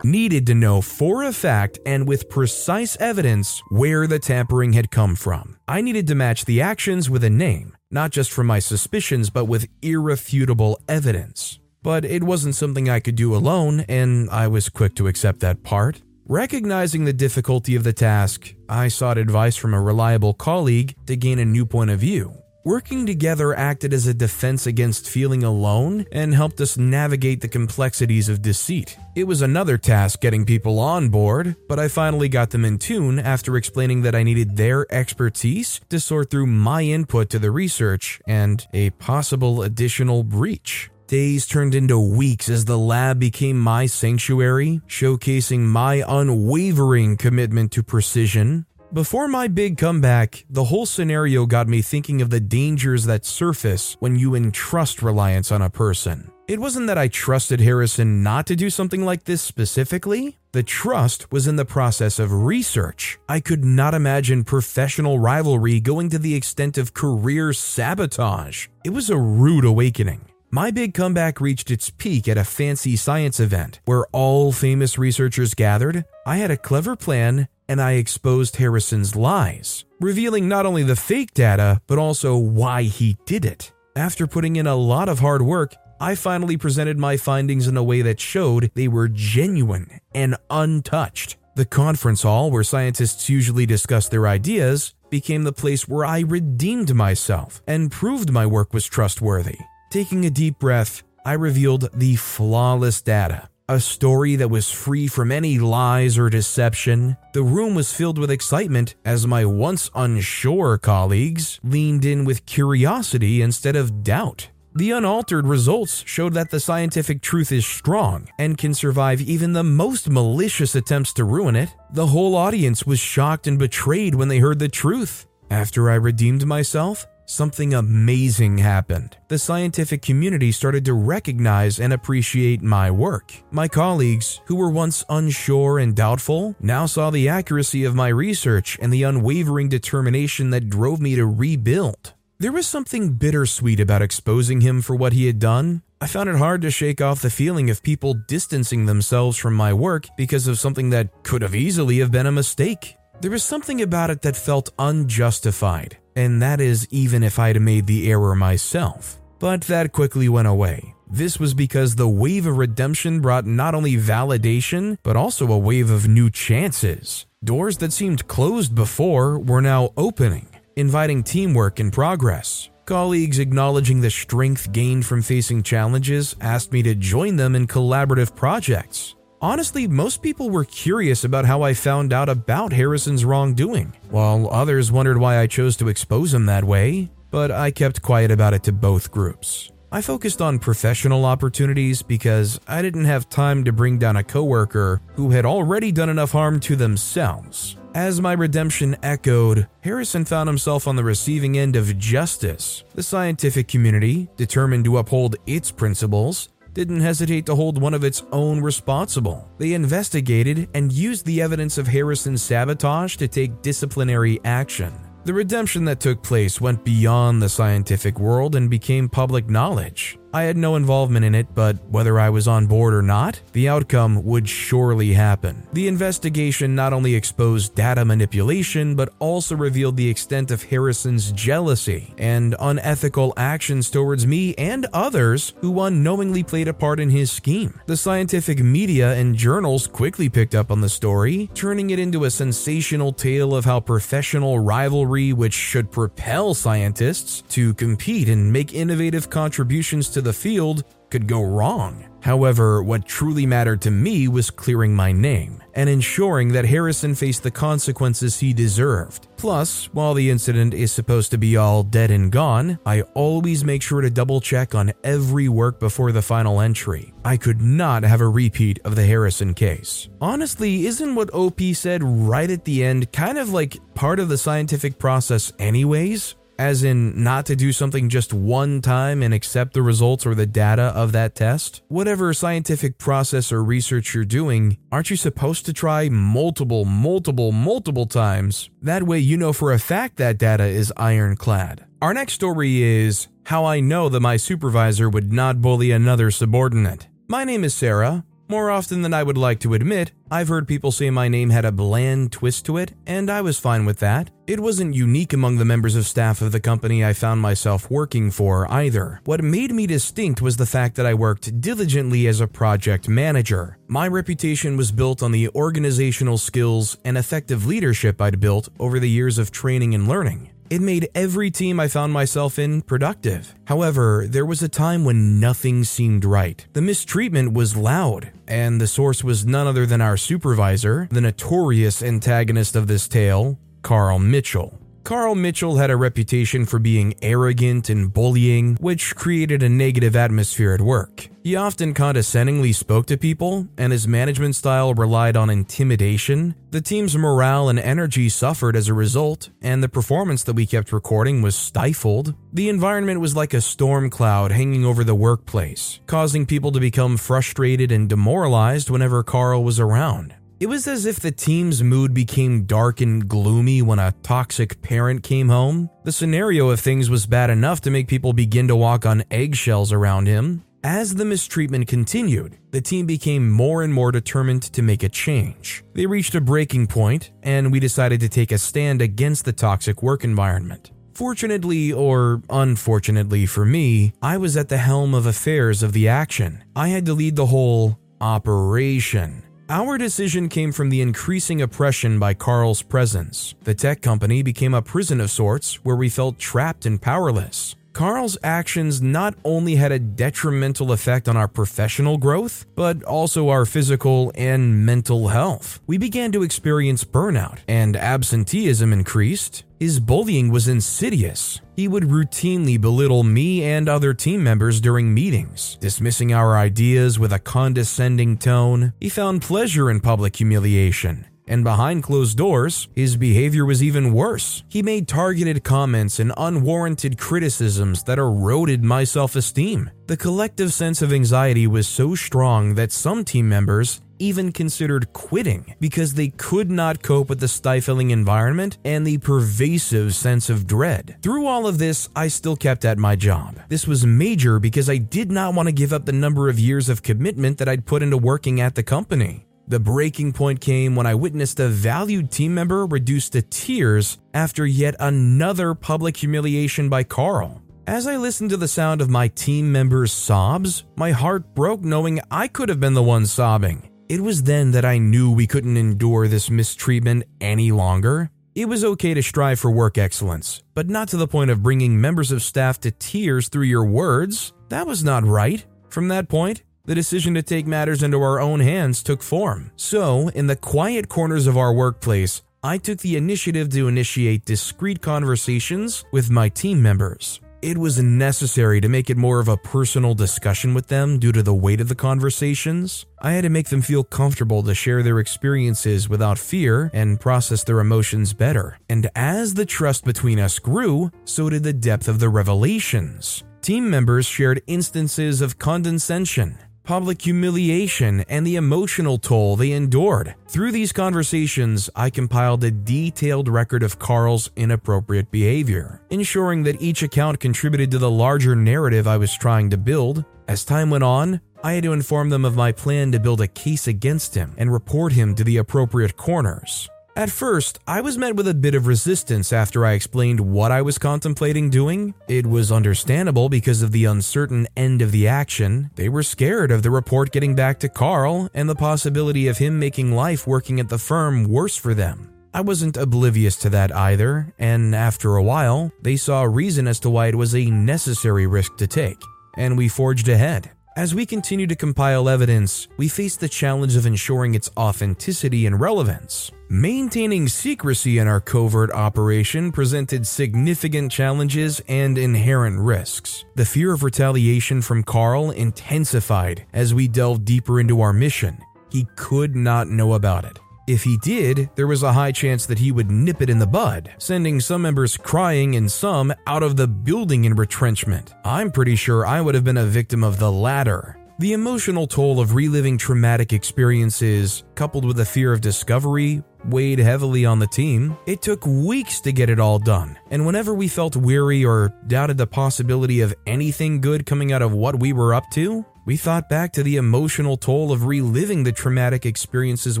needed 0.04 0.46
to 0.46 0.54
know 0.54 0.80
for 0.80 1.24
a 1.24 1.32
fact 1.32 1.78
and 1.84 2.06
with 2.06 2.28
precise 2.28 2.96
evidence 3.00 3.62
where 3.68 4.06
the 4.06 4.18
tampering 4.18 4.72
had 4.72 4.90
come 4.90 5.16
from. 5.16 5.58
I 5.66 5.80
needed 5.80 6.06
to 6.08 6.14
match 6.14 6.44
the 6.44 6.60
actions 6.60 7.10
with 7.10 7.24
a 7.24 7.30
name, 7.30 7.76
not 7.90 8.10
just 8.10 8.30
from 8.30 8.46
my 8.46 8.58
suspicions, 8.58 9.30
but 9.30 9.46
with 9.46 9.68
irrefutable 9.82 10.78
evidence. 10.88 11.58
But 11.82 12.04
it 12.04 12.22
wasn't 12.22 12.54
something 12.54 12.88
I 12.88 13.00
could 13.00 13.16
do 13.16 13.34
alone, 13.34 13.80
and 13.88 14.28
I 14.30 14.48
was 14.48 14.68
quick 14.68 14.94
to 14.96 15.08
accept 15.08 15.40
that 15.40 15.62
part. 15.62 16.02
Recognizing 16.26 17.04
the 17.04 17.12
difficulty 17.12 17.74
of 17.74 17.84
the 17.84 17.92
task, 17.92 18.54
I 18.68 18.88
sought 18.88 19.16
advice 19.16 19.56
from 19.56 19.72
a 19.72 19.80
reliable 19.80 20.34
colleague 20.34 20.94
to 21.06 21.16
gain 21.16 21.38
a 21.38 21.44
new 21.44 21.64
point 21.64 21.90
of 21.90 22.00
view. 22.00 22.34
Working 22.68 23.06
together 23.06 23.56
acted 23.56 23.94
as 23.94 24.06
a 24.06 24.12
defense 24.12 24.66
against 24.66 25.08
feeling 25.08 25.42
alone 25.42 26.04
and 26.12 26.34
helped 26.34 26.60
us 26.60 26.76
navigate 26.76 27.40
the 27.40 27.48
complexities 27.48 28.28
of 28.28 28.42
deceit. 28.42 28.98
It 29.16 29.24
was 29.24 29.40
another 29.40 29.78
task 29.78 30.20
getting 30.20 30.44
people 30.44 30.78
on 30.78 31.08
board, 31.08 31.56
but 31.66 31.78
I 31.78 31.88
finally 31.88 32.28
got 32.28 32.50
them 32.50 32.66
in 32.66 32.76
tune 32.76 33.18
after 33.18 33.56
explaining 33.56 34.02
that 34.02 34.14
I 34.14 34.22
needed 34.22 34.58
their 34.58 34.84
expertise 34.92 35.80
to 35.88 35.98
sort 35.98 36.28
through 36.28 36.48
my 36.48 36.82
input 36.82 37.30
to 37.30 37.38
the 37.38 37.50
research 37.50 38.20
and 38.28 38.66
a 38.74 38.90
possible 38.90 39.62
additional 39.62 40.22
breach. 40.22 40.90
Days 41.06 41.46
turned 41.46 41.74
into 41.74 41.98
weeks 41.98 42.50
as 42.50 42.66
the 42.66 42.76
lab 42.76 43.18
became 43.18 43.58
my 43.58 43.86
sanctuary, 43.86 44.82
showcasing 44.86 45.60
my 45.60 46.04
unwavering 46.06 47.16
commitment 47.16 47.72
to 47.72 47.82
precision, 47.82 48.66
before 48.92 49.28
my 49.28 49.48
big 49.48 49.76
comeback, 49.76 50.44
the 50.48 50.64
whole 50.64 50.86
scenario 50.86 51.46
got 51.46 51.68
me 51.68 51.82
thinking 51.82 52.22
of 52.22 52.30
the 52.30 52.40
dangers 52.40 53.04
that 53.04 53.24
surface 53.24 53.96
when 54.00 54.16
you 54.16 54.34
entrust 54.34 55.02
reliance 55.02 55.52
on 55.52 55.62
a 55.62 55.70
person. 55.70 56.30
It 56.48 56.58
wasn't 56.58 56.86
that 56.86 56.96
I 56.96 57.08
trusted 57.08 57.60
Harrison 57.60 58.22
not 58.22 58.46
to 58.46 58.56
do 58.56 58.70
something 58.70 59.04
like 59.04 59.24
this 59.24 59.42
specifically. 59.42 60.38
The 60.52 60.62
trust 60.62 61.30
was 61.30 61.46
in 61.46 61.56
the 61.56 61.66
process 61.66 62.18
of 62.18 62.32
research. 62.32 63.18
I 63.28 63.40
could 63.40 63.64
not 63.64 63.92
imagine 63.92 64.44
professional 64.44 65.18
rivalry 65.18 65.78
going 65.78 66.08
to 66.08 66.18
the 66.18 66.34
extent 66.34 66.78
of 66.78 66.94
career 66.94 67.52
sabotage. 67.52 68.68
It 68.84 68.90
was 68.90 69.10
a 69.10 69.18
rude 69.18 69.66
awakening. 69.66 70.22
My 70.50 70.70
big 70.70 70.94
comeback 70.94 71.42
reached 71.42 71.70
its 71.70 71.90
peak 71.90 72.26
at 72.26 72.38
a 72.38 72.44
fancy 72.44 72.96
science 72.96 73.38
event 73.38 73.80
where 73.84 74.06
all 74.12 74.50
famous 74.50 74.96
researchers 74.96 75.52
gathered. 75.52 76.06
I 76.24 76.36
had 76.38 76.50
a 76.50 76.56
clever 76.56 76.96
plan 76.96 77.48
and 77.68 77.80
I 77.80 77.92
exposed 77.92 78.56
Harrison's 78.56 79.14
lies, 79.14 79.84
revealing 80.00 80.48
not 80.48 80.66
only 80.66 80.82
the 80.82 80.96
fake 80.96 81.34
data, 81.34 81.80
but 81.86 81.98
also 81.98 82.36
why 82.36 82.84
he 82.84 83.18
did 83.26 83.44
it. 83.44 83.72
After 83.94 84.26
putting 84.26 84.56
in 84.56 84.66
a 84.66 84.76
lot 84.76 85.08
of 85.08 85.18
hard 85.18 85.42
work, 85.42 85.74
I 86.00 86.14
finally 86.14 86.56
presented 86.56 86.98
my 86.98 87.16
findings 87.16 87.66
in 87.66 87.76
a 87.76 87.82
way 87.82 88.02
that 88.02 88.20
showed 88.20 88.70
they 88.74 88.88
were 88.88 89.08
genuine 89.08 90.00
and 90.14 90.36
untouched. 90.48 91.36
The 91.56 91.64
conference 91.64 92.22
hall, 92.22 92.50
where 92.50 92.62
scientists 92.62 93.28
usually 93.28 93.66
discuss 93.66 94.08
their 94.08 94.28
ideas, 94.28 94.94
became 95.10 95.42
the 95.42 95.52
place 95.52 95.88
where 95.88 96.04
I 96.04 96.20
redeemed 96.20 96.94
myself 96.94 97.60
and 97.66 97.90
proved 97.90 98.30
my 98.30 98.46
work 98.46 98.72
was 98.72 98.86
trustworthy. 98.86 99.58
Taking 99.90 100.24
a 100.24 100.30
deep 100.30 100.60
breath, 100.60 101.02
I 101.24 101.32
revealed 101.32 101.88
the 101.92 102.14
flawless 102.14 103.02
data 103.02 103.48
a 103.68 103.78
story 103.78 104.34
that 104.36 104.48
was 104.48 104.70
free 104.70 105.06
from 105.06 105.30
any 105.30 105.58
lies 105.58 106.16
or 106.16 106.30
deception. 106.30 107.16
The 107.34 107.42
room 107.42 107.74
was 107.74 107.92
filled 107.92 108.18
with 108.18 108.30
excitement 108.30 108.94
as 109.04 109.26
my 109.26 109.44
once 109.44 109.90
unsure 109.94 110.78
colleagues 110.78 111.60
leaned 111.62 112.06
in 112.06 112.24
with 112.24 112.46
curiosity 112.46 113.42
instead 113.42 113.76
of 113.76 114.02
doubt. 114.02 114.48
The 114.74 114.92
unaltered 114.92 115.46
results 115.46 116.02
showed 116.06 116.34
that 116.34 116.50
the 116.50 116.60
scientific 116.60 117.20
truth 117.20 117.52
is 117.52 117.66
strong 117.66 118.28
and 118.38 118.56
can 118.56 118.72
survive 118.72 119.20
even 119.20 119.52
the 119.52 119.64
most 119.64 120.08
malicious 120.08 120.74
attempts 120.74 121.12
to 121.14 121.24
ruin 121.24 121.56
it. 121.56 121.68
The 121.92 122.06
whole 122.06 122.36
audience 122.36 122.86
was 122.86 123.00
shocked 123.00 123.46
and 123.46 123.58
betrayed 123.58 124.14
when 124.14 124.28
they 124.28 124.38
heard 124.38 124.60
the 124.60 124.68
truth. 124.68 125.26
After 125.50 125.90
I 125.90 125.94
redeemed 125.94 126.46
myself, 126.46 127.06
something 127.28 127.74
amazing 127.74 128.58
happened. 128.58 129.16
The 129.28 129.38
scientific 129.38 130.02
community 130.02 130.50
started 130.50 130.84
to 130.86 130.94
recognize 130.94 131.78
and 131.78 131.92
appreciate 131.92 132.62
my 132.62 132.90
work. 132.90 133.32
My 133.50 133.68
colleagues, 133.68 134.40
who 134.46 134.56
were 134.56 134.70
once 134.70 135.04
unsure 135.08 135.78
and 135.78 135.94
doubtful, 135.94 136.56
now 136.60 136.86
saw 136.86 137.10
the 137.10 137.28
accuracy 137.28 137.84
of 137.84 137.94
my 137.94 138.08
research 138.08 138.78
and 138.80 138.92
the 138.92 139.02
unwavering 139.02 139.68
determination 139.68 140.50
that 140.50 140.70
drove 140.70 141.00
me 141.00 141.14
to 141.16 141.26
rebuild. 141.26 142.14
There 142.40 142.52
was 142.52 142.66
something 142.66 143.14
bittersweet 143.14 143.80
about 143.80 144.00
exposing 144.00 144.60
him 144.60 144.80
for 144.80 144.94
what 144.94 145.12
he 145.12 145.26
had 145.26 145.38
done. 145.38 145.82
I 146.00 146.06
found 146.06 146.28
it 146.28 146.36
hard 146.36 146.62
to 146.62 146.70
shake 146.70 147.00
off 147.00 147.20
the 147.20 147.30
feeling 147.30 147.68
of 147.68 147.82
people 147.82 148.14
distancing 148.14 148.86
themselves 148.86 149.36
from 149.36 149.54
my 149.54 149.72
work 149.72 150.06
because 150.16 150.46
of 150.46 150.58
something 150.58 150.90
that 150.90 151.24
could 151.24 151.42
have 151.42 151.56
easily 151.56 151.98
have 151.98 152.12
been 152.12 152.26
a 152.26 152.32
mistake. 152.32 152.94
There 153.20 153.32
was 153.32 153.42
something 153.42 153.82
about 153.82 154.10
it 154.10 154.22
that 154.22 154.36
felt 154.36 154.70
unjustified, 154.78 155.98
and 156.18 156.42
that 156.42 156.60
is 156.60 156.88
even 156.90 157.22
if 157.22 157.38
I'd 157.38 157.62
made 157.62 157.86
the 157.86 158.10
error 158.10 158.34
myself. 158.34 159.20
But 159.38 159.60
that 159.62 159.92
quickly 159.92 160.28
went 160.28 160.48
away. 160.48 160.96
This 161.08 161.38
was 161.38 161.54
because 161.54 161.94
the 161.94 162.08
wave 162.08 162.44
of 162.44 162.58
redemption 162.58 163.20
brought 163.20 163.46
not 163.46 163.72
only 163.72 163.94
validation, 163.96 164.98
but 165.04 165.16
also 165.16 165.46
a 165.52 165.56
wave 165.56 165.90
of 165.90 166.08
new 166.08 166.28
chances. 166.28 167.26
Doors 167.44 167.76
that 167.78 167.92
seemed 167.92 168.26
closed 168.26 168.74
before 168.74 169.38
were 169.38 169.62
now 169.62 169.90
opening, 169.96 170.48
inviting 170.74 171.22
teamwork 171.22 171.78
and 171.78 171.92
progress. 171.92 172.68
Colleagues 172.84 173.38
acknowledging 173.38 174.00
the 174.00 174.10
strength 174.10 174.72
gained 174.72 175.06
from 175.06 175.22
facing 175.22 175.62
challenges 175.62 176.34
asked 176.40 176.72
me 176.72 176.82
to 176.82 176.96
join 176.96 177.36
them 177.36 177.54
in 177.54 177.68
collaborative 177.68 178.34
projects. 178.34 179.14
Honestly, 179.40 179.86
most 179.86 180.20
people 180.20 180.50
were 180.50 180.64
curious 180.64 181.22
about 181.22 181.44
how 181.44 181.62
I 181.62 181.72
found 181.72 182.12
out 182.12 182.28
about 182.28 182.72
Harrison's 182.72 183.24
wrongdoing, 183.24 183.94
while 184.10 184.48
others 184.50 184.90
wondered 184.90 185.18
why 185.18 185.38
I 185.38 185.46
chose 185.46 185.76
to 185.76 185.88
expose 185.88 186.34
him 186.34 186.46
that 186.46 186.64
way, 186.64 187.08
but 187.30 187.52
I 187.52 187.70
kept 187.70 188.02
quiet 188.02 188.32
about 188.32 188.54
it 188.54 188.64
to 188.64 188.72
both 188.72 189.12
groups. 189.12 189.70
I 189.92 190.02
focused 190.02 190.42
on 190.42 190.58
professional 190.58 191.24
opportunities 191.24 192.02
because 192.02 192.58
I 192.66 192.82
didn't 192.82 193.04
have 193.04 193.28
time 193.28 193.64
to 193.64 193.72
bring 193.72 193.98
down 193.98 194.16
a 194.16 194.24
coworker 194.24 195.00
who 195.14 195.30
had 195.30 195.46
already 195.46 195.92
done 195.92 196.08
enough 196.08 196.32
harm 196.32 196.58
to 196.60 196.74
themselves. 196.74 197.76
As 197.94 198.20
my 198.20 198.32
redemption 198.32 198.96
echoed, 199.02 199.68
Harrison 199.80 200.24
found 200.24 200.48
himself 200.48 200.86
on 200.86 200.96
the 200.96 201.04
receiving 201.04 201.56
end 201.56 201.74
of 201.74 201.96
justice. 201.96 202.84
The 202.94 203.02
scientific 203.02 203.68
community, 203.68 204.28
determined 204.36 204.84
to 204.84 204.98
uphold 204.98 205.36
its 205.46 205.70
principles, 205.70 206.50
didn't 206.78 207.00
hesitate 207.00 207.44
to 207.44 207.56
hold 207.56 207.82
one 207.82 207.92
of 207.92 208.04
its 208.04 208.22
own 208.30 208.60
responsible. 208.60 209.50
They 209.58 209.72
investigated 209.72 210.68
and 210.74 210.92
used 210.92 211.26
the 211.26 211.42
evidence 211.42 211.76
of 211.76 211.88
Harrison's 211.88 212.40
sabotage 212.40 213.16
to 213.16 213.26
take 213.26 213.62
disciplinary 213.62 214.38
action. 214.44 214.94
The 215.24 215.34
redemption 215.34 215.84
that 215.86 215.98
took 215.98 216.22
place 216.22 216.60
went 216.60 216.84
beyond 216.84 217.42
the 217.42 217.48
scientific 217.48 218.20
world 218.20 218.54
and 218.54 218.70
became 218.70 219.08
public 219.08 219.50
knowledge. 219.50 220.20
I 220.32 220.42
had 220.42 220.58
no 220.58 220.76
involvement 220.76 221.24
in 221.24 221.34
it, 221.34 221.46
but 221.54 221.76
whether 221.88 222.20
I 222.20 222.28
was 222.28 222.46
on 222.46 222.66
board 222.66 222.92
or 222.92 223.00
not, 223.00 223.40
the 223.52 223.68
outcome 223.68 224.24
would 224.24 224.46
surely 224.46 225.14
happen. 225.14 225.66
The 225.72 225.88
investigation 225.88 226.74
not 226.74 226.92
only 226.92 227.14
exposed 227.14 227.74
data 227.74 228.04
manipulation, 228.04 228.94
but 228.94 229.12
also 229.20 229.56
revealed 229.56 229.96
the 229.96 230.08
extent 230.08 230.50
of 230.50 230.64
Harrison's 230.64 231.32
jealousy 231.32 232.12
and 232.18 232.54
unethical 232.60 233.32
actions 233.38 233.88
towards 233.88 234.26
me 234.26 234.54
and 234.56 234.86
others 234.92 235.54
who 235.60 235.80
unknowingly 235.80 236.42
played 236.42 236.68
a 236.68 236.74
part 236.74 237.00
in 237.00 237.08
his 237.08 237.32
scheme. 237.32 237.80
The 237.86 237.96
scientific 237.96 238.58
media 238.58 239.14
and 239.14 239.34
journals 239.34 239.86
quickly 239.86 240.28
picked 240.28 240.54
up 240.54 240.70
on 240.70 240.82
the 240.82 240.90
story, 240.90 241.48
turning 241.54 241.88
it 241.88 241.98
into 241.98 242.24
a 242.24 242.30
sensational 242.30 243.12
tale 243.12 243.54
of 243.54 243.64
how 243.64 243.80
professional 243.80 244.58
rivalry, 244.58 245.32
which 245.32 245.54
should 245.54 245.90
propel 245.90 246.52
scientists 246.52 247.42
to 247.48 247.72
compete 247.74 248.28
and 248.28 248.52
make 248.52 248.74
innovative 248.74 249.30
contributions 249.30 250.10
to 250.10 250.17
to 250.18 250.22
the 250.22 250.32
field 250.32 250.82
could 251.10 251.28
go 251.28 251.42
wrong. 251.42 252.04
However, 252.20 252.82
what 252.82 253.06
truly 253.06 253.46
mattered 253.46 253.80
to 253.82 253.90
me 253.90 254.26
was 254.26 254.50
clearing 254.50 254.94
my 254.94 255.12
name 255.12 255.62
and 255.74 255.88
ensuring 255.88 256.48
that 256.48 256.64
Harrison 256.64 257.14
faced 257.14 257.44
the 257.44 257.52
consequences 257.52 258.40
he 258.40 258.52
deserved. 258.52 259.28
Plus, 259.36 259.86
while 259.94 260.14
the 260.14 260.28
incident 260.28 260.74
is 260.74 260.90
supposed 260.90 261.30
to 261.30 261.38
be 261.38 261.56
all 261.56 261.84
dead 261.84 262.10
and 262.10 262.32
gone, 262.32 262.80
I 262.84 263.02
always 263.14 263.64
make 263.64 263.80
sure 263.80 264.00
to 264.00 264.10
double 264.10 264.40
check 264.40 264.74
on 264.74 264.92
every 265.04 265.48
work 265.48 265.78
before 265.78 266.10
the 266.10 266.20
final 266.20 266.60
entry. 266.60 267.14
I 267.24 267.36
could 267.36 267.62
not 267.62 268.02
have 268.02 268.20
a 268.20 268.28
repeat 268.28 268.80
of 268.84 268.96
the 268.96 269.06
Harrison 269.06 269.54
case. 269.54 270.08
Honestly, 270.20 270.86
isn't 270.86 271.14
what 271.14 271.32
OP 271.32 271.60
said 271.74 272.02
right 272.02 272.50
at 272.50 272.64
the 272.64 272.82
end 272.82 273.12
kind 273.12 273.38
of 273.38 273.50
like 273.50 273.78
part 273.94 274.18
of 274.18 274.28
the 274.28 274.36
scientific 274.38 274.98
process, 274.98 275.52
anyways? 275.60 276.34
As 276.58 276.82
in 276.82 277.22
not 277.22 277.46
to 277.46 277.56
do 277.56 277.72
something 277.72 278.08
just 278.08 278.32
one 278.32 278.80
time 278.82 279.22
and 279.22 279.32
accept 279.32 279.74
the 279.74 279.82
results 279.82 280.26
or 280.26 280.34
the 280.34 280.46
data 280.46 280.92
of 280.94 281.12
that 281.12 281.34
test? 281.34 281.82
Whatever 281.88 282.34
scientific 282.34 282.98
process 282.98 283.52
or 283.52 283.62
research 283.62 284.14
you're 284.14 284.24
doing, 284.24 284.78
aren't 284.90 285.10
you 285.10 285.16
supposed 285.16 285.64
to 285.66 285.72
try 285.72 286.08
multiple, 286.08 286.84
multiple, 286.84 287.52
multiple 287.52 288.06
times? 288.06 288.70
That 288.82 289.04
way 289.04 289.18
you 289.18 289.36
know 289.36 289.52
for 289.52 289.72
a 289.72 289.78
fact 289.78 290.16
that 290.16 290.38
data 290.38 290.64
is 290.64 290.92
ironclad. 290.96 291.84
Our 292.02 292.14
next 292.14 292.34
story 292.34 292.82
is 292.82 293.28
how 293.46 293.64
I 293.64 293.80
know 293.80 294.08
that 294.08 294.20
my 294.20 294.36
supervisor 294.36 295.08
would 295.08 295.32
not 295.32 295.62
bully 295.62 295.90
another 295.90 296.30
subordinate. 296.30 297.08
My 297.28 297.44
name 297.44 297.64
is 297.64 297.74
Sarah. 297.74 298.24
More 298.50 298.70
often 298.70 299.02
than 299.02 299.12
I 299.12 299.22
would 299.22 299.36
like 299.36 299.60
to 299.60 299.74
admit, 299.74 300.12
I've 300.30 300.48
heard 300.48 300.66
people 300.66 300.90
say 300.90 301.10
my 301.10 301.28
name 301.28 301.50
had 301.50 301.66
a 301.66 301.72
bland 301.72 302.32
twist 302.32 302.64
to 302.64 302.78
it, 302.78 302.94
and 303.06 303.30
I 303.30 303.42
was 303.42 303.58
fine 303.58 303.84
with 303.84 303.98
that. 303.98 304.30
It 304.46 304.58
wasn't 304.58 304.94
unique 304.94 305.34
among 305.34 305.58
the 305.58 305.66
members 305.66 305.94
of 305.94 306.06
staff 306.06 306.40
of 306.40 306.50
the 306.50 306.58
company 306.58 307.04
I 307.04 307.12
found 307.12 307.42
myself 307.42 307.90
working 307.90 308.30
for 308.30 308.66
either. 308.72 309.20
What 309.26 309.44
made 309.44 309.72
me 309.72 309.86
distinct 309.86 310.40
was 310.40 310.56
the 310.56 310.64
fact 310.64 310.96
that 310.96 311.04
I 311.04 311.12
worked 311.12 311.60
diligently 311.60 312.26
as 312.26 312.40
a 312.40 312.48
project 312.48 313.06
manager. 313.06 313.76
My 313.86 314.08
reputation 314.08 314.78
was 314.78 314.92
built 314.92 315.22
on 315.22 315.30
the 315.30 315.50
organizational 315.50 316.38
skills 316.38 316.96
and 317.04 317.18
effective 317.18 317.66
leadership 317.66 318.18
I'd 318.18 318.40
built 318.40 318.70
over 318.78 318.98
the 318.98 319.10
years 319.10 319.36
of 319.36 319.50
training 319.50 319.94
and 319.94 320.08
learning. 320.08 320.52
It 320.70 320.82
made 320.82 321.08
every 321.14 321.50
team 321.50 321.80
I 321.80 321.88
found 321.88 322.12
myself 322.12 322.58
in 322.58 322.82
productive. 322.82 323.54
However, 323.64 324.26
there 324.28 324.44
was 324.44 324.62
a 324.62 324.68
time 324.68 325.02
when 325.02 325.40
nothing 325.40 325.82
seemed 325.84 326.26
right. 326.26 326.66
The 326.74 326.82
mistreatment 326.82 327.54
was 327.54 327.74
loud, 327.74 328.32
and 328.46 328.78
the 328.78 328.86
source 328.86 329.24
was 329.24 329.46
none 329.46 329.66
other 329.66 329.86
than 329.86 330.02
our 330.02 330.18
supervisor, 330.18 331.08
the 331.10 331.22
notorious 331.22 332.02
antagonist 332.02 332.76
of 332.76 332.86
this 332.86 333.08
tale, 333.08 333.58
Carl 333.80 334.18
Mitchell. 334.18 334.78
Carl 335.08 335.34
Mitchell 335.34 335.78
had 335.78 335.88
a 335.88 335.96
reputation 335.96 336.66
for 336.66 336.78
being 336.78 337.14
arrogant 337.22 337.88
and 337.88 338.12
bullying, 338.12 338.76
which 338.78 339.16
created 339.16 339.62
a 339.62 339.68
negative 339.70 340.14
atmosphere 340.14 340.74
at 340.74 340.82
work. 340.82 341.30
He 341.42 341.56
often 341.56 341.94
condescendingly 341.94 342.74
spoke 342.74 343.06
to 343.06 343.16
people, 343.16 343.68
and 343.78 343.90
his 343.90 344.06
management 344.06 344.54
style 344.54 344.92
relied 344.92 345.34
on 345.34 345.48
intimidation. 345.48 346.54
The 346.72 346.82
team's 346.82 347.16
morale 347.16 347.70
and 347.70 347.78
energy 347.78 348.28
suffered 348.28 348.76
as 348.76 348.88
a 348.88 348.92
result, 348.92 349.48
and 349.62 349.82
the 349.82 349.88
performance 349.88 350.42
that 350.42 350.56
we 350.56 350.66
kept 350.66 350.92
recording 350.92 351.40
was 351.40 351.56
stifled. 351.56 352.34
The 352.52 352.68
environment 352.68 353.20
was 353.20 353.34
like 353.34 353.54
a 353.54 353.62
storm 353.62 354.10
cloud 354.10 354.52
hanging 354.52 354.84
over 354.84 355.04
the 355.04 355.14
workplace, 355.14 356.00
causing 356.06 356.44
people 356.44 356.70
to 356.72 356.80
become 356.80 357.16
frustrated 357.16 357.90
and 357.90 358.10
demoralized 358.10 358.90
whenever 358.90 359.22
Carl 359.22 359.64
was 359.64 359.80
around. 359.80 360.34
It 360.60 360.68
was 360.68 360.88
as 360.88 361.06
if 361.06 361.20
the 361.20 361.30
team's 361.30 361.84
mood 361.84 362.12
became 362.12 362.64
dark 362.64 363.00
and 363.00 363.28
gloomy 363.28 363.80
when 363.80 364.00
a 364.00 364.12
toxic 364.24 364.82
parent 364.82 365.22
came 365.22 365.48
home. 365.48 365.88
The 366.02 366.10
scenario 366.10 366.70
of 366.70 366.80
things 366.80 367.08
was 367.08 367.26
bad 367.26 367.48
enough 367.48 367.80
to 367.82 367.92
make 367.92 368.08
people 368.08 368.32
begin 368.32 368.66
to 368.66 368.74
walk 368.74 369.06
on 369.06 369.22
eggshells 369.30 369.92
around 369.92 370.26
him. 370.26 370.64
As 370.82 371.14
the 371.14 371.24
mistreatment 371.24 371.86
continued, 371.86 372.58
the 372.72 372.80
team 372.80 373.06
became 373.06 373.48
more 373.48 373.84
and 373.84 373.94
more 373.94 374.10
determined 374.10 374.62
to 374.72 374.82
make 374.82 375.04
a 375.04 375.08
change. 375.08 375.84
They 375.94 376.06
reached 376.06 376.34
a 376.34 376.40
breaking 376.40 376.88
point, 376.88 377.30
and 377.44 377.70
we 377.70 377.78
decided 377.78 378.18
to 378.20 378.28
take 378.28 378.50
a 378.50 378.58
stand 378.58 379.00
against 379.00 379.44
the 379.44 379.52
toxic 379.52 380.02
work 380.02 380.24
environment. 380.24 380.90
Fortunately 381.14 381.92
or 381.92 382.42
unfortunately 382.50 383.46
for 383.46 383.64
me, 383.64 384.12
I 384.22 384.38
was 384.38 384.56
at 384.56 384.68
the 384.68 384.78
helm 384.78 385.14
of 385.14 385.26
affairs 385.26 385.84
of 385.84 385.92
the 385.92 386.08
action. 386.08 386.64
I 386.74 386.88
had 386.88 387.06
to 387.06 387.14
lead 387.14 387.36
the 387.36 387.46
whole 387.46 387.98
operation. 388.20 389.44
Our 389.70 389.98
decision 389.98 390.48
came 390.48 390.72
from 390.72 390.88
the 390.88 391.02
increasing 391.02 391.60
oppression 391.60 392.18
by 392.18 392.32
Carl's 392.32 392.80
presence. 392.80 393.54
The 393.64 393.74
tech 393.74 394.00
company 394.00 394.42
became 394.42 394.72
a 394.72 394.80
prison 394.80 395.20
of 395.20 395.30
sorts 395.30 395.84
where 395.84 395.94
we 395.94 396.08
felt 396.08 396.38
trapped 396.38 396.86
and 396.86 396.98
powerless. 396.98 397.76
Carl's 397.98 398.38
actions 398.44 399.02
not 399.02 399.34
only 399.44 399.74
had 399.74 399.90
a 399.90 399.98
detrimental 399.98 400.92
effect 400.92 401.28
on 401.28 401.36
our 401.36 401.48
professional 401.48 402.16
growth, 402.16 402.64
but 402.76 403.02
also 403.02 403.48
our 403.48 403.66
physical 403.66 404.30
and 404.36 404.86
mental 404.86 405.26
health. 405.26 405.80
We 405.88 405.98
began 405.98 406.30
to 406.30 406.44
experience 406.44 407.02
burnout, 407.02 407.58
and 407.66 407.96
absenteeism 407.96 408.92
increased. 408.92 409.64
His 409.80 409.98
bullying 409.98 410.48
was 410.48 410.68
insidious. 410.68 411.60
He 411.74 411.88
would 411.88 412.04
routinely 412.04 412.80
belittle 412.80 413.24
me 413.24 413.64
and 413.64 413.88
other 413.88 414.14
team 414.14 414.44
members 414.44 414.80
during 414.80 415.12
meetings, 415.12 415.76
dismissing 415.80 416.32
our 416.32 416.56
ideas 416.56 417.18
with 417.18 417.32
a 417.32 417.40
condescending 417.40 418.38
tone. 418.38 418.92
He 419.00 419.08
found 419.08 419.42
pleasure 419.42 419.90
in 419.90 419.98
public 419.98 420.36
humiliation 420.36 421.26
and 421.48 421.64
behind 421.64 422.02
closed 422.02 422.36
doors, 422.36 422.88
his 422.94 423.16
behavior 423.16 423.64
was 423.64 423.82
even 423.82 424.12
worse. 424.12 424.62
He 424.68 424.82
made 424.82 425.08
targeted 425.08 425.64
comments 425.64 426.20
and 426.20 426.32
unwarranted 426.36 427.18
criticisms 427.18 428.02
that 428.04 428.18
eroded 428.18 428.84
my 428.84 429.04
self 429.04 429.36
esteem. 429.36 429.90
The 430.06 430.16
collective 430.16 430.72
sense 430.72 431.02
of 431.02 431.12
anxiety 431.12 431.66
was 431.66 431.88
so 431.88 432.14
strong 432.14 432.74
that 432.74 432.92
some 432.92 433.24
team 433.24 433.48
members 433.48 434.00
even 434.18 434.52
considered 434.52 435.12
quitting 435.12 435.74
because 435.80 436.14
they 436.14 436.28
could 436.28 436.70
not 436.70 437.02
cope 437.02 437.28
with 437.28 437.40
the 437.40 437.48
stifling 437.48 438.10
environment 438.10 438.78
and 438.84 439.06
the 439.06 439.18
pervasive 439.18 440.14
sense 440.14 440.50
of 440.50 440.66
dread. 440.66 441.16
Through 441.22 441.46
all 441.46 441.66
of 441.66 441.78
this, 441.78 442.08
I 442.16 442.28
still 442.28 442.56
kept 442.56 442.84
at 442.84 442.98
my 442.98 443.16
job. 443.16 443.60
This 443.68 443.86
was 443.86 444.06
major 444.06 444.58
because 444.58 444.90
I 444.90 444.98
did 444.98 445.30
not 445.30 445.54
want 445.54 445.68
to 445.68 445.72
give 445.72 445.92
up 445.92 446.04
the 446.04 446.12
number 446.12 446.48
of 446.48 446.58
years 446.58 446.88
of 446.88 447.02
commitment 447.02 447.58
that 447.58 447.68
I'd 447.68 447.86
put 447.86 448.02
into 448.02 448.18
working 448.18 448.60
at 448.60 448.74
the 448.74 448.82
company. 448.82 449.47
The 449.68 449.78
breaking 449.78 450.32
point 450.32 450.62
came 450.62 450.96
when 450.96 451.06
I 451.06 451.14
witnessed 451.14 451.60
a 451.60 451.68
valued 451.68 452.30
team 452.30 452.54
member 452.54 452.86
reduced 452.86 453.34
to 453.34 453.42
tears 453.42 454.16
after 454.32 454.64
yet 454.64 454.94
another 454.98 455.74
public 455.74 456.16
humiliation 456.16 456.88
by 456.88 457.04
Carl. 457.04 457.60
As 457.86 458.06
I 458.06 458.16
listened 458.16 458.48
to 458.48 458.56
the 458.56 458.66
sound 458.66 459.02
of 459.02 459.10
my 459.10 459.28
team 459.28 459.70
members' 459.70 460.10
sobs, 460.10 460.84
my 460.96 461.10
heart 461.10 461.54
broke 461.54 461.82
knowing 461.82 462.18
I 462.30 462.48
could 462.48 462.70
have 462.70 462.80
been 462.80 462.94
the 462.94 463.02
one 463.02 463.26
sobbing. 463.26 463.90
It 464.08 464.22
was 464.22 464.44
then 464.44 464.70
that 464.70 464.86
I 464.86 464.96
knew 464.96 465.30
we 465.30 465.46
couldn't 465.46 465.76
endure 465.76 466.28
this 466.28 466.48
mistreatment 466.48 467.24
any 467.38 467.70
longer. 467.70 468.30
It 468.54 468.70
was 468.70 468.84
okay 468.84 469.12
to 469.12 469.22
strive 469.22 469.60
for 469.60 469.70
work 469.70 469.98
excellence, 469.98 470.62
but 470.74 470.88
not 470.88 471.08
to 471.08 471.18
the 471.18 471.28
point 471.28 471.50
of 471.50 471.62
bringing 471.62 472.00
members 472.00 472.32
of 472.32 472.42
staff 472.42 472.80
to 472.80 472.90
tears 472.90 473.50
through 473.50 473.66
your 473.66 473.84
words. 473.84 474.54
That 474.70 474.86
was 474.86 475.04
not 475.04 475.24
right. 475.24 475.62
From 475.90 476.08
that 476.08 476.30
point, 476.30 476.62
the 476.88 476.94
decision 476.94 477.34
to 477.34 477.42
take 477.42 477.66
matters 477.66 478.02
into 478.02 478.22
our 478.22 478.40
own 478.40 478.60
hands 478.60 479.02
took 479.02 479.22
form. 479.22 479.70
So, 479.76 480.28
in 480.28 480.46
the 480.46 480.56
quiet 480.56 481.10
corners 481.10 481.46
of 481.46 481.58
our 481.58 481.70
workplace, 481.70 482.40
I 482.64 482.78
took 482.78 483.00
the 483.00 483.18
initiative 483.18 483.68
to 483.68 483.88
initiate 483.88 484.46
discreet 484.46 485.02
conversations 485.02 486.06
with 486.12 486.30
my 486.30 486.48
team 486.48 486.82
members. 486.82 487.40
It 487.60 487.76
was 487.76 488.02
necessary 488.02 488.80
to 488.80 488.88
make 488.88 489.10
it 489.10 489.18
more 489.18 489.38
of 489.38 489.48
a 489.48 489.58
personal 489.58 490.14
discussion 490.14 490.72
with 490.72 490.86
them 490.86 491.18
due 491.18 491.32
to 491.32 491.42
the 491.42 491.52
weight 491.52 491.82
of 491.82 491.88
the 491.88 491.94
conversations. 491.94 493.04
I 493.20 493.32
had 493.32 493.42
to 493.42 493.50
make 493.50 493.68
them 493.68 493.82
feel 493.82 494.02
comfortable 494.02 494.62
to 494.62 494.74
share 494.74 495.02
their 495.02 495.18
experiences 495.18 496.08
without 496.08 496.38
fear 496.38 496.90
and 496.94 497.20
process 497.20 497.64
their 497.64 497.80
emotions 497.80 498.32
better. 498.32 498.78
And 498.88 499.10
as 499.14 499.52
the 499.52 499.66
trust 499.66 500.06
between 500.06 500.38
us 500.38 500.58
grew, 500.58 501.10
so 501.26 501.50
did 501.50 501.64
the 501.64 501.74
depth 501.74 502.08
of 502.08 502.18
the 502.18 502.30
revelations. 502.30 503.44
Team 503.60 503.90
members 503.90 504.24
shared 504.24 504.62
instances 504.66 505.42
of 505.42 505.58
condescension, 505.58 506.58
public 506.88 507.20
humiliation, 507.20 508.24
and 508.30 508.46
the 508.46 508.56
emotional 508.56 509.18
toll 509.18 509.56
they 509.56 509.72
endured. 509.72 510.34
Through 510.48 510.72
these 510.72 510.90
conversations, 510.90 511.90
I 511.94 512.08
compiled 512.08 512.64
a 512.64 512.70
detailed 512.70 513.46
record 513.46 513.82
of 513.82 513.98
Carl's 513.98 514.50
inappropriate 514.56 515.30
behavior, 515.30 516.00
ensuring 516.08 516.62
that 516.62 516.80
each 516.80 517.02
account 517.02 517.40
contributed 517.40 517.90
to 517.90 517.98
the 517.98 518.10
larger 518.10 518.56
narrative 518.56 519.06
I 519.06 519.18
was 519.18 519.36
trying 519.36 519.68
to 519.68 519.76
build. 519.76 520.24
As 520.48 520.64
time 520.64 520.88
went 520.88 521.04
on, 521.04 521.42
I 521.62 521.74
had 521.74 521.82
to 521.82 521.92
inform 521.92 522.30
them 522.30 522.46
of 522.46 522.56
my 522.56 522.72
plan 522.72 523.12
to 523.12 523.20
build 523.20 523.42
a 523.42 523.48
case 523.48 523.86
against 523.86 524.34
him 524.34 524.54
and 524.56 524.72
report 524.72 525.12
him 525.12 525.34
to 525.34 525.44
the 525.44 525.58
appropriate 525.58 526.16
corners. 526.16 526.88
At 527.18 527.32
first, 527.32 527.80
I 527.84 528.00
was 528.00 528.16
met 528.16 528.36
with 528.36 528.46
a 528.46 528.54
bit 528.54 528.76
of 528.76 528.86
resistance 528.86 529.52
after 529.52 529.84
I 529.84 529.94
explained 529.94 530.38
what 530.38 530.70
I 530.70 530.82
was 530.82 530.98
contemplating 530.98 531.68
doing. 531.68 532.14
It 532.28 532.46
was 532.46 532.70
understandable 532.70 533.48
because 533.48 533.82
of 533.82 533.90
the 533.90 534.04
uncertain 534.04 534.68
end 534.76 535.02
of 535.02 535.10
the 535.10 535.26
action. 535.26 535.90
They 535.96 536.08
were 536.08 536.22
scared 536.22 536.70
of 536.70 536.84
the 536.84 536.92
report 536.92 537.32
getting 537.32 537.56
back 537.56 537.80
to 537.80 537.88
Carl 537.88 538.48
and 538.54 538.68
the 538.68 538.76
possibility 538.76 539.48
of 539.48 539.58
him 539.58 539.80
making 539.80 540.12
life 540.12 540.46
working 540.46 540.78
at 540.78 540.90
the 540.90 540.96
firm 540.96 541.48
worse 541.48 541.74
for 541.74 541.92
them. 541.92 542.32
I 542.54 542.60
wasn't 542.60 542.96
oblivious 542.96 543.56
to 543.56 543.70
that 543.70 543.92
either, 543.92 544.54
and 544.56 544.94
after 544.94 545.34
a 545.34 545.42
while, 545.42 545.90
they 546.00 546.14
saw 546.14 546.42
a 546.42 546.48
reason 546.48 546.86
as 546.86 547.00
to 547.00 547.10
why 547.10 547.26
it 547.26 547.34
was 547.34 547.52
a 547.52 547.68
necessary 547.68 548.46
risk 548.46 548.76
to 548.76 548.86
take, 548.86 549.20
and 549.56 549.76
we 549.76 549.88
forged 549.88 550.28
ahead. 550.28 550.70
As 550.98 551.14
we 551.14 551.26
continue 551.26 551.68
to 551.68 551.76
compile 551.76 552.28
evidence, 552.28 552.88
we 552.96 553.06
face 553.06 553.36
the 553.36 553.48
challenge 553.48 553.94
of 553.94 554.04
ensuring 554.04 554.56
its 554.56 554.68
authenticity 554.76 555.64
and 555.64 555.78
relevance. 555.78 556.50
Maintaining 556.68 557.46
secrecy 557.46 558.18
in 558.18 558.26
our 558.26 558.40
covert 558.40 558.90
operation 558.90 559.70
presented 559.70 560.26
significant 560.26 561.12
challenges 561.12 561.80
and 561.86 562.18
inherent 562.18 562.80
risks. 562.80 563.44
The 563.54 563.64
fear 563.64 563.92
of 563.92 564.02
retaliation 564.02 564.82
from 564.82 565.04
Carl 565.04 565.52
intensified 565.52 566.66
as 566.72 566.92
we 566.94 567.06
delved 567.06 567.44
deeper 567.44 567.78
into 567.78 568.00
our 568.00 568.12
mission. 568.12 568.58
He 568.90 569.06
could 569.14 569.54
not 569.54 569.86
know 569.86 570.14
about 570.14 570.46
it. 570.46 570.58
If 570.88 571.04
he 571.04 571.18
did, 571.18 571.68
there 571.74 571.86
was 571.86 572.02
a 572.02 572.14
high 572.14 572.32
chance 572.32 572.64
that 572.64 572.78
he 572.78 572.92
would 572.92 573.10
nip 573.10 573.42
it 573.42 573.50
in 573.50 573.58
the 573.58 573.66
bud, 573.66 574.10
sending 574.16 574.58
some 574.58 574.80
members 574.80 575.18
crying 575.18 575.76
and 575.76 575.92
some 575.92 576.32
out 576.46 576.62
of 576.62 576.78
the 576.78 576.88
building 576.88 577.44
in 577.44 577.54
retrenchment. 577.56 578.34
I'm 578.42 578.70
pretty 578.70 578.96
sure 578.96 579.26
I 579.26 579.42
would 579.42 579.54
have 579.54 579.64
been 579.64 579.76
a 579.76 579.84
victim 579.84 580.24
of 580.24 580.38
the 580.38 580.50
latter. 580.50 581.18
The 581.40 581.52
emotional 581.52 582.06
toll 582.06 582.40
of 582.40 582.54
reliving 582.54 582.96
traumatic 582.96 583.52
experiences, 583.52 584.64
coupled 584.76 585.04
with 585.04 585.18
the 585.18 585.26
fear 585.26 585.52
of 585.52 585.60
discovery, 585.60 586.42
weighed 586.64 586.98
heavily 586.98 587.44
on 587.44 587.58
the 587.58 587.66
team. 587.66 588.16
It 588.26 588.40
took 588.40 588.66
weeks 588.66 589.20
to 589.20 589.30
get 589.30 589.50
it 589.50 589.60
all 589.60 589.78
done, 589.78 590.18
and 590.30 590.46
whenever 590.46 590.72
we 590.72 590.88
felt 590.88 591.16
weary 591.16 591.66
or 591.66 591.92
doubted 592.06 592.38
the 592.38 592.46
possibility 592.46 593.20
of 593.20 593.34
anything 593.46 594.00
good 594.00 594.24
coming 594.24 594.52
out 594.52 594.62
of 594.62 594.72
what 594.72 594.98
we 594.98 595.12
were 595.12 595.34
up 595.34 595.44
to, 595.52 595.84
we 596.08 596.16
thought 596.16 596.48
back 596.48 596.72
to 596.72 596.82
the 596.82 596.96
emotional 596.96 597.58
toll 597.58 597.92
of 597.92 598.06
reliving 598.06 598.62
the 598.62 598.72
traumatic 598.72 599.26
experiences 599.26 600.00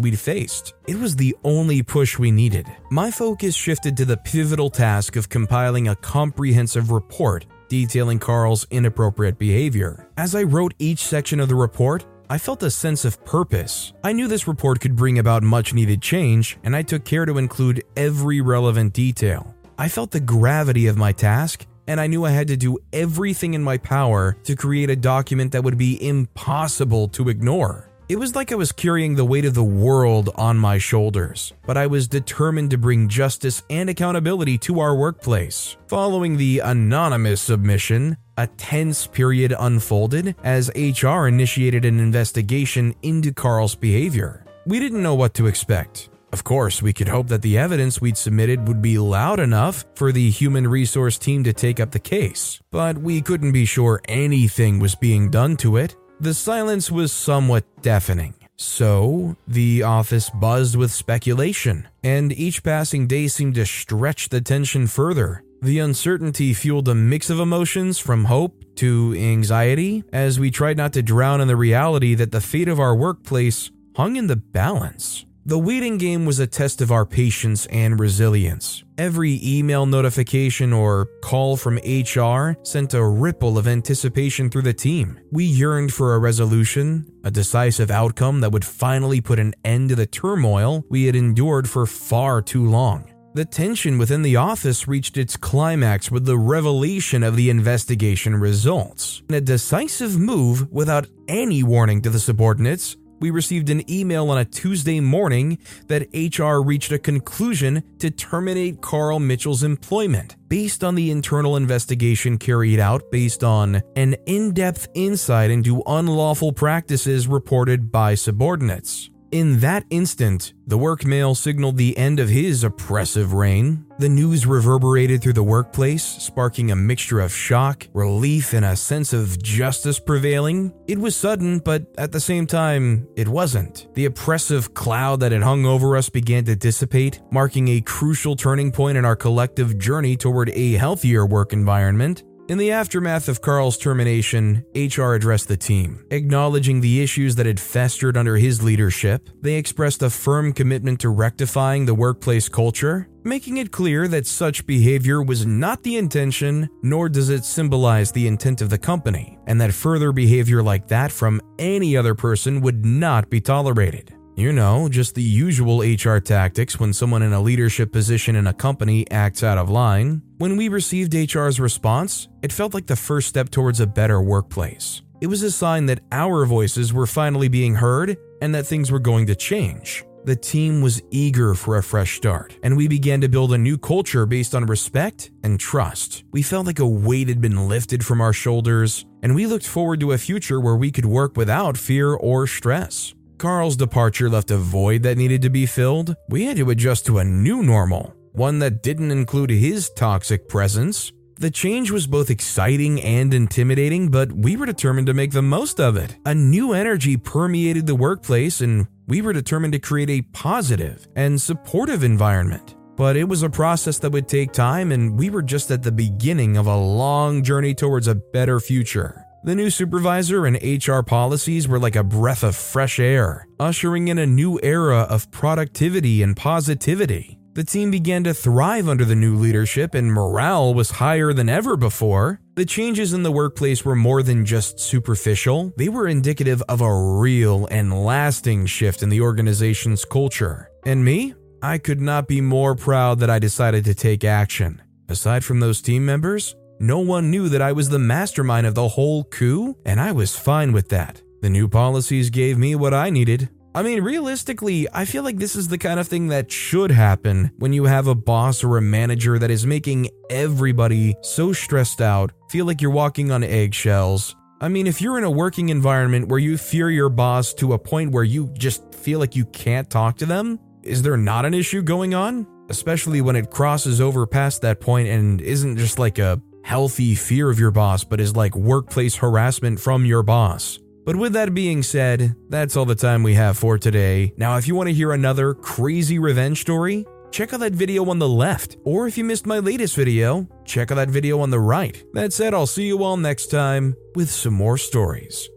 we'd 0.00 0.18
faced. 0.18 0.72
It 0.86 0.96
was 0.96 1.14
the 1.14 1.36
only 1.44 1.82
push 1.82 2.18
we 2.18 2.30
needed. 2.30 2.66
My 2.90 3.10
focus 3.10 3.54
shifted 3.54 3.94
to 3.98 4.06
the 4.06 4.16
pivotal 4.16 4.70
task 4.70 5.16
of 5.16 5.28
compiling 5.28 5.88
a 5.88 5.96
comprehensive 5.96 6.90
report 6.90 7.44
detailing 7.68 8.18
Carl's 8.18 8.66
inappropriate 8.70 9.38
behavior. 9.38 10.08
As 10.16 10.34
I 10.34 10.44
wrote 10.44 10.72
each 10.78 11.00
section 11.00 11.40
of 11.40 11.50
the 11.50 11.54
report, 11.54 12.06
I 12.30 12.38
felt 12.38 12.62
a 12.62 12.70
sense 12.70 13.04
of 13.04 13.22
purpose. 13.26 13.92
I 14.02 14.14
knew 14.14 14.28
this 14.28 14.48
report 14.48 14.80
could 14.80 14.96
bring 14.96 15.18
about 15.18 15.42
much 15.42 15.74
needed 15.74 16.00
change, 16.00 16.56
and 16.64 16.74
I 16.74 16.80
took 16.80 17.04
care 17.04 17.26
to 17.26 17.36
include 17.36 17.84
every 17.98 18.40
relevant 18.40 18.94
detail. 18.94 19.54
I 19.76 19.88
felt 19.88 20.12
the 20.12 20.20
gravity 20.20 20.86
of 20.86 20.96
my 20.96 21.12
task 21.12 21.66
and 21.88 22.00
I 22.00 22.06
knew 22.06 22.24
I 22.24 22.30
had 22.30 22.46
to 22.48 22.56
do 22.56 22.78
everything 22.92 23.54
in 23.54 23.64
my 23.64 23.78
power 23.78 24.36
to 24.44 24.54
create 24.54 24.90
a 24.90 24.96
document 24.96 25.50
that 25.52 25.64
would 25.64 25.78
be 25.78 26.06
impossible 26.06 27.08
to 27.08 27.28
ignore. 27.30 27.88
It 28.08 28.18
was 28.18 28.34
like 28.34 28.52
I 28.52 28.54
was 28.54 28.72
carrying 28.72 29.16
the 29.16 29.24
weight 29.24 29.44
of 29.44 29.52
the 29.52 29.64
world 29.64 30.30
on 30.34 30.56
my 30.56 30.78
shoulders, 30.78 31.52
but 31.66 31.76
I 31.76 31.86
was 31.86 32.08
determined 32.08 32.70
to 32.70 32.78
bring 32.78 33.08
justice 33.08 33.62
and 33.68 33.90
accountability 33.90 34.56
to 34.58 34.80
our 34.80 34.94
workplace. 34.94 35.76
Following 35.88 36.36
the 36.36 36.60
anonymous 36.60 37.42
submission, 37.42 38.16
a 38.38 38.46
tense 38.46 39.06
period 39.06 39.54
unfolded 39.58 40.36
as 40.42 40.70
HR 40.74 41.26
initiated 41.26 41.84
an 41.84 42.00
investigation 42.00 42.94
into 43.02 43.32
Carl's 43.32 43.74
behavior. 43.74 44.44
We 44.64 44.78
didn't 44.78 45.02
know 45.02 45.14
what 45.14 45.34
to 45.34 45.46
expect. 45.46 46.08
Of 46.32 46.44
course, 46.44 46.82
we 46.82 46.92
could 46.92 47.08
hope 47.08 47.28
that 47.28 47.42
the 47.42 47.56
evidence 47.56 48.00
we'd 48.00 48.18
submitted 48.18 48.68
would 48.68 48.82
be 48.82 48.98
loud 48.98 49.40
enough 49.40 49.84
for 49.94 50.12
the 50.12 50.30
human 50.30 50.68
resource 50.68 51.18
team 51.18 51.42
to 51.44 51.52
take 51.52 51.80
up 51.80 51.90
the 51.90 51.98
case, 51.98 52.60
but 52.70 52.98
we 52.98 53.22
couldn't 53.22 53.52
be 53.52 53.64
sure 53.64 54.02
anything 54.08 54.78
was 54.78 54.94
being 54.94 55.30
done 55.30 55.56
to 55.58 55.76
it. 55.76 55.96
The 56.20 56.34
silence 56.34 56.90
was 56.90 57.12
somewhat 57.12 57.64
deafening. 57.82 58.34
So, 58.56 59.36
the 59.46 59.84
office 59.84 60.30
buzzed 60.30 60.74
with 60.74 60.90
speculation, 60.90 61.86
and 62.02 62.32
each 62.32 62.64
passing 62.64 63.06
day 63.06 63.28
seemed 63.28 63.54
to 63.54 63.64
stretch 63.64 64.28
the 64.28 64.40
tension 64.40 64.88
further. 64.88 65.44
The 65.62 65.78
uncertainty 65.78 66.52
fueled 66.54 66.88
a 66.88 66.94
mix 66.94 67.30
of 67.30 67.40
emotions 67.40 67.98
from 67.98 68.24
hope 68.24 68.64
to 68.76 69.14
anxiety 69.16 70.04
as 70.12 70.40
we 70.40 70.50
tried 70.50 70.76
not 70.76 70.92
to 70.94 71.02
drown 71.02 71.40
in 71.40 71.48
the 71.48 71.56
reality 71.56 72.14
that 72.16 72.32
the 72.32 72.40
fate 72.40 72.68
of 72.68 72.80
our 72.80 72.94
workplace 72.94 73.70
hung 73.96 74.16
in 74.16 74.26
the 74.26 74.36
balance. 74.36 75.24
The 75.48 75.58
waiting 75.58 75.96
game 75.96 76.26
was 76.26 76.40
a 76.40 76.46
test 76.46 76.82
of 76.82 76.92
our 76.92 77.06
patience 77.06 77.64
and 77.68 77.98
resilience. 77.98 78.84
Every 78.98 79.40
email 79.42 79.86
notification 79.86 80.74
or 80.74 81.06
call 81.22 81.56
from 81.56 81.78
HR 81.78 82.54
sent 82.64 82.92
a 82.92 83.02
ripple 83.02 83.56
of 83.56 83.66
anticipation 83.66 84.50
through 84.50 84.68
the 84.68 84.74
team. 84.74 85.18
We 85.32 85.44
yearned 85.44 85.94
for 85.94 86.14
a 86.14 86.18
resolution, 86.18 87.10
a 87.24 87.30
decisive 87.30 87.90
outcome 87.90 88.42
that 88.42 88.52
would 88.52 88.62
finally 88.62 89.22
put 89.22 89.38
an 89.38 89.54
end 89.64 89.88
to 89.88 89.94
the 89.94 90.04
turmoil 90.04 90.84
we 90.90 91.06
had 91.06 91.16
endured 91.16 91.66
for 91.66 91.86
far 91.86 92.42
too 92.42 92.68
long. 92.68 93.10
The 93.32 93.46
tension 93.46 93.96
within 93.96 94.20
the 94.20 94.36
office 94.36 94.86
reached 94.86 95.16
its 95.16 95.38
climax 95.38 96.10
with 96.10 96.26
the 96.26 96.36
revelation 96.36 97.22
of 97.22 97.36
the 97.36 97.48
investigation 97.48 98.36
results. 98.36 99.22
In 99.30 99.36
a 99.36 99.40
decisive 99.40 100.18
move 100.18 100.70
without 100.70 101.06
any 101.26 101.62
warning 101.62 102.02
to 102.02 102.10
the 102.10 102.20
subordinates, 102.20 102.98
we 103.20 103.30
received 103.30 103.70
an 103.70 103.88
email 103.90 104.30
on 104.30 104.38
a 104.38 104.44
Tuesday 104.44 105.00
morning 105.00 105.58
that 105.86 106.08
HR 106.14 106.62
reached 106.62 106.92
a 106.92 106.98
conclusion 106.98 107.82
to 107.98 108.10
terminate 108.10 108.80
Carl 108.80 109.18
Mitchell's 109.18 109.62
employment 109.62 110.36
based 110.48 110.82
on 110.82 110.94
the 110.94 111.10
internal 111.10 111.56
investigation 111.56 112.38
carried 112.38 112.80
out 112.80 113.10
based 113.10 113.44
on 113.44 113.82
an 113.96 114.14
in 114.26 114.52
depth 114.52 114.88
insight 114.94 115.50
into 115.50 115.82
unlawful 115.86 116.52
practices 116.52 117.26
reported 117.26 117.90
by 117.92 118.14
subordinates. 118.14 119.10
In 119.30 119.60
that 119.60 119.84
instant, 119.90 120.54
the 120.66 120.78
work 120.78 121.04
mail 121.04 121.34
signaled 121.34 121.76
the 121.76 121.96
end 121.98 122.18
of 122.18 122.30
his 122.30 122.64
oppressive 122.64 123.34
reign. 123.34 123.84
The 123.98 124.08
news 124.08 124.46
reverberated 124.46 125.20
through 125.20 125.34
the 125.34 125.42
workplace, 125.42 126.02
sparking 126.02 126.70
a 126.70 126.76
mixture 126.76 127.20
of 127.20 127.30
shock, 127.30 127.86
relief, 127.92 128.54
and 128.54 128.64
a 128.64 128.74
sense 128.74 129.12
of 129.12 129.42
justice 129.42 130.00
prevailing. 130.00 130.72
It 130.86 130.98
was 130.98 131.14
sudden, 131.14 131.58
but 131.58 131.86
at 131.98 132.12
the 132.12 132.20
same 132.20 132.46
time, 132.46 133.06
it 133.16 133.28
wasn't. 133.28 133.92
The 133.94 134.06
oppressive 134.06 134.72
cloud 134.72 135.20
that 135.20 135.32
had 135.32 135.42
hung 135.42 135.66
over 135.66 135.94
us 135.94 136.08
began 136.08 136.44
to 136.46 136.56
dissipate, 136.56 137.20
marking 137.30 137.68
a 137.68 137.82
crucial 137.82 138.34
turning 138.34 138.72
point 138.72 138.96
in 138.96 139.04
our 139.04 139.16
collective 139.16 139.78
journey 139.78 140.16
toward 140.16 140.48
a 140.50 140.72
healthier 140.74 141.26
work 141.26 141.52
environment. 141.52 142.22
In 142.48 142.56
the 142.56 142.72
aftermath 142.72 143.28
of 143.28 143.42
Carl's 143.42 143.76
termination, 143.76 144.64
HR 144.74 145.12
addressed 145.12 145.48
the 145.48 145.56
team. 145.58 146.06
Acknowledging 146.10 146.80
the 146.80 147.02
issues 147.02 147.34
that 147.34 147.44
had 147.44 147.60
festered 147.60 148.16
under 148.16 148.38
his 148.38 148.62
leadership, 148.62 149.28
they 149.42 149.56
expressed 149.56 150.02
a 150.02 150.08
firm 150.08 150.54
commitment 150.54 150.98
to 151.00 151.10
rectifying 151.10 151.84
the 151.84 151.94
workplace 151.94 152.48
culture, 152.48 153.06
making 153.22 153.58
it 153.58 153.70
clear 153.70 154.08
that 154.08 154.26
such 154.26 154.64
behavior 154.64 155.22
was 155.22 155.44
not 155.44 155.82
the 155.82 155.98
intention, 155.98 156.70
nor 156.82 157.10
does 157.10 157.28
it 157.28 157.44
symbolize 157.44 158.12
the 158.12 158.26
intent 158.26 158.62
of 158.62 158.70
the 158.70 158.78
company, 158.78 159.38
and 159.46 159.60
that 159.60 159.74
further 159.74 160.10
behavior 160.10 160.62
like 160.62 160.88
that 160.88 161.12
from 161.12 161.42
any 161.58 161.98
other 161.98 162.14
person 162.14 162.62
would 162.62 162.82
not 162.82 163.28
be 163.28 163.42
tolerated. 163.42 164.14
You 164.38 164.52
know, 164.52 164.88
just 164.88 165.16
the 165.16 165.20
usual 165.20 165.80
HR 165.80 166.20
tactics 166.20 166.78
when 166.78 166.92
someone 166.92 167.22
in 167.22 167.32
a 167.32 167.40
leadership 167.40 167.90
position 167.90 168.36
in 168.36 168.46
a 168.46 168.52
company 168.52 169.04
acts 169.10 169.42
out 169.42 169.58
of 169.58 169.68
line. 169.68 170.22
When 170.36 170.56
we 170.56 170.68
received 170.68 171.12
HR's 171.12 171.58
response, 171.58 172.28
it 172.40 172.52
felt 172.52 172.72
like 172.72 172.86
the 172.86 172.94
first 172.94 173.26
step 173.26 173.48
towards 173.48 173.80
a 173.80 173.86
better 173.88 174.22
workplace. 174.22 175.02
It 175.20 175.26
was 175.26 175.42
a 175.42 175.50
sign 175.50 175.86
that 175.86 176.04
our 176.12 176.46
voices 176.46 176.92
were 176.92 177.08
finally 177.08 177.48
being 177.48 177.74
heard 177.74 178.16
and 178.40 178.54
that 178.54 178.64
things 178.64 178.92
were 178.92 179.00
going 179.00 179.26
to 179.26 179.34
change. 179.34 180.04
The 180.24 180.36
team 180.36 180.82
was 180.82 181.02
eager 181.10 181.54
for 181.54 181.78
a 181.78 181.82
fresh 181.82 182.16
start, 182.16 182.56
and 182.62 182.76
we 182.76 182.86
began 182.86 183.20
to 183.22 183.28
build 183.28 183.52
a 183.52 183.58
new 183.58 183.76
culture 183.76 184.24
based 184.24 184.54
on 184.54 184.66
respect 184.66 185.32
and 185.42 185.58
trust. 185.58 186.22
We 186.30 186.42
felt 186.42 186.64
like 186.64 186.78
a 186.78 186.86
weight 186.86 187.28
had 187.28 187.40
been 187.40 187.68
lifted 187.68 188.06
from 188.06 188.20
our 188.20 188.32
shoulders, 188.32 189.04
and 189.20 189.34
we 189.34 189.46
looked 189.48 189.66
forward 189.66 189.98
to 189.98 190.12
a 190.12 190.18
future 190.18 190.60
where 190.60 190.76
we 190.76 190.92
could 190.92 191.06
work 191.06 191.36
without 191.36 191.76
fear 191.76 192.14
or 192.14 192.46
stress. 192.46 193.14
Carl's 193.38 193.76
departure 193.76 194.28
left 194.28 194.50
a 194.50 194.58
void 194.58 195.04
that 195.04 195.16
needed 195.16 195.42
to 195.42 195.50
be 195.50 195.64
filled. 195.64 196.16
We 196.28 196.44
had 196.44 196.56
to 196.56 196.70
adjust 196.70 197.06
to 197.06 197.18
a 197.18 197.24
new 197.24 197.62
normal, 197.62 198.14
one 198.32 198.58
that 198.58 198.82
didn't 198.82 199.12
include 199.12 199.50
his 199.50 199.90
toxic 199.90 200.48
presence. 200.48 201.12
The 201.36 201.50
change 201.50 201.92
was 201.92 202.08
both 202.08 202.30
exciting 202.30 203.00
and 203.00 203.32
intimidating, 203.32 204.10
but 204.10 204.32
we 204.32 204.56
were 204.56 204.66
determined 204.66 205.06
to 205.06 205.14
make 205.14 205.30
the 205.30 205.40
most 205.40 205.78
of 205.78 205.96
it. 205.96 206.16
A 206.26 206.34
new 206.34 206.72
energy 206.72 207.16
permeated 207.16 207.86
the 207.86 207.94
workplace, 207.94 208.60
and 208.60 208.88
we 209.06 209.22
were 209.22 209.32
determined 209.32 209.72
to 209.74 209.78
create 209.78 210.10
a 210.10 210.22
positive 210.32 211.06
and 211.14 211.40
supportive 211.40 212.02
environment. 212.02 212.74
But 212.96 213.16
it 213.16 213.28
was 213.28 213.44
a 213.44 213.50
process 213.50 214.00
that 214.00 214.10
would 214.10 214.26
take 214.26 214.50
time, 214.50 214.90
and 214.90 215.16
we 215.16 215.30
were 215.30 215.42
just 215.42 215.70
at 215.70 215.84
the 215.84 215.92
beginning 215.92 216.56
of 216.56 216.66
a 216.66 216.76
long 216.76 217.44
journey 217.44 217.72
towards 217.72 218.08
a 218.08 218.16
better 218.16 218.58
future. 218.58 219.24
The 219.44 219.54
new 219.54 219.70
supervisor 219.70 220.46
and 220.46 220.58
HR 220.62 221.00
policies 221.00 221.68
were 221.68 221.78
like 221.78 221.94
a 221.94 222.02
breath 222.02 222.42
of 222.42 222.56
fresh 222.56 222.98
air, 222.98 223.46
ushering 223.60 224.08
in 224.08 224.18
a 224.18 224.26
new 224.26 224.58
era 224.62 225.02
of 225.02 225.30
productivity 225.30 226.22
and 226.22 226.36
positivity. 226.36 227.38
The 227.54 227.64
team 227.64 227.90
began 227.90 228.24
to 228.24 228.34
thrive 228.34 228.88
under 228.88 229.04
the 229.04 229.14
new 229.14 229.36
leadership 229.36 229.94
and 229.94 230.12
morale 230.12 230.74
was 230.74 230.90
higher 230.90 231.32
than 231.32 231.48
ever 231.48 231.76
before. 231.76 232.40
The 232.56 232.64
changes 232.64 233.12
in 233.12 233.22
the 233.22 233.32
workplace 233.32 233.84
were 233.84 233.96
more 233.96 234.22
than 234.22 234.44
just 234.44 234.80
superficial, 234.80 235.72
they 235.76 235.88
were 235.88 236.08
indicative 236.08 236.62
of 236.68 236.80
a 236.80 236.94
real 237.18 237.66
and 237.66 238.04
lasting 238.04 238.66
shift 238.66 239.02
in 239.02 239.08
the 239.08 239.20
organization's 239.20 240.04
culture. 240.04 240.68
And 240.84 241.04
me? 241.04 241.34
I 241.62 241.78
could 241.78 242.00
not 242.00 242.28
be 242.28 242.40
more 242.40 242.74
proud 242.74 243.20
that 243.20 243.30
I 243.30 243.38
decided 243.38 243.84
to 243.86 243.94
take 243.94 244.24
action. 244.24 244.82
Aside 245.08 245.44
from 245.44 245.58
those 245.58 245.80
team 245.80 246.04
members, 246.04 246.54
no 246.80 247.00
one 247.00 247.30
knew 247.30 247.48
that 247.48 247.62
I 247.62 247.72
was 247.72 247.88
the 247.88 247.98
mastermind 247.98 248.66
of 248.66 248.74
the 248.74 248.88
whole 248.88 249.24
coup, 249.24 249.76
and 249.84 250.00
I 250.00 250.12
was 250.12 250.36
fine 250.36 250.72
with 250.72 250.88
that. 250.90 251.22
The 251.40 251.50
new 251.50 251.68
policies 251.68 252.30
gave 252.30 252.58
me 252.58 252.74
what 252.74 252.94
I 252.94 253.10
needed. 253.10 253.48
I 253.74 253.82
mean, 253.82 254.02
realistically, 254.02 254.88
I 254.92 255.04
feel 255.04 255.22
like 255.22 255.38
this 255.38 255.54
is 255.54 255.68
the 255.68 255.78
kind 255.78 256.00
of 256.00 256.08
thing 256.08 256.28
that 256.28 256.50
should 256.50 256.90
happen 256.90 257.52
when 257.58 257.72
you 257.72 257.84
have 257.84 258.06
a 258.06 258.14
boss 258.14 258.64
or 258.64 258.76
a 258.76 258.82
manager 258.82 259.38
that 259.38 259.50
is 259.50 259.66
making 259.66 260.08
everybody 260.30 261.14
so 261.22 261.52
stressed 261.52 262.00
out, 262.00 262.32
feel 262.50 262.66
like 262.66 262.80
you're 262.80 262.90
walking 262.90 263.30
on 263.30 263.44
eggshells. 263.44 264.34
I 264.60 264.68
mean, 264.68 264.88
if 264.88 265.00
you're 265.00 265.18
in 265.18 265.24
a 265.24 265.30
working 265.30 265.68
environment 265.68 266.28
where 266.28 266.40
you 266.40 266.58
fear 266.58 266.90
your 266.90 267.08
boss 267.08 267.54
to 267.54 267.74
a 267.74 267.78
point 267.78 268.10
where 268.10 268.24
you 268.24 268.52
just 268.54 268.92
feel 268.94 269.20
like 269.20 269.36
you 269.36 269.44
can't 269.46 269.88
talk 269.88 270.16
to 270.18 270.26
them, 270.26 270.58
is 270.82 271.02
there 271.02 271.16
not 271.16 271.44
an 271.44 271.54
issue 271.54 271.82
going 271.82 272.14
on? 272.14 272.46
Especially 272.70 273.20
when 273.20 273.36
it 273.36 273.50
crosses 273.50 274.00
over 274.00 274.26
past 274.26 274.62
that 274.62 274.80
point 274.80 275.08
and 275.08 275.40
isn't 275.40 275.76
just 275.76 275.98
like 275.98 276.18
a 276.18 276.42
healthy 276.68 277.14
fear 277.14 277.48
of 277.48 277.58
your 277.58 277.70
boss, 277.70 278.04
but 278.04 278.20
is 278.20 278.36
like 278.36 278.54
workplace 278.54 279.16
harassment 279.16 279.80
from 279.80 280.04
your 280.04 280.22
boss. 280.22 280.78
But 281.06 281.16
with 281.16 281.32
that 281.32 281.54
being 281.54 281.82
said, 281.82 282.36
that's 282.50 282.76
all 282.76 282.84
the 282.84 282.94
time 282.94 283.22
we 283.22 283.32
have 283.34 283.56
for 283.56 283.78
today. 283.78 284.34
Now, 284.36 284.58
if 284.58 284.68
you 284.68 284.74
want 284.74 284.90
to 284.90 284.94
hear 284.94 285.12
another 285.12 285.54
crazy 285.54 286.18
revenge 286.18 286.60
story, 286.60 287.06
check 287.30 287.54
out 287.54 287.60
that 287.60 287.72
video 287.72 288.10
on 288.10 288.18
the 288.18 288.28
left. 288.28 288.76
Or 288.84 289.06
if 289.06 289.16
you 289.16 289.24
missed 289.24 289.46
my 289.46 289.60
latest 289.60 289.96
video, 289.96 290.46
check 290.66 290.90
out 290.90 290.96
that 290.96 291.08
video 291.08 291.40
on 291.40 291.48
the 291.48 291.58
right. 291.58 292.04
That 292.12 292.34
said, 292.34 292.52
I'll 292.52 292.66
see 292.66 292.86
you 292.86 293.02
all 293.02 293.16
next 293.16 293.46
time 293.46 293.96
with 294.14 294.28
some 294.28 294.52
more 294.52 294.76
stories. 294.76 295.48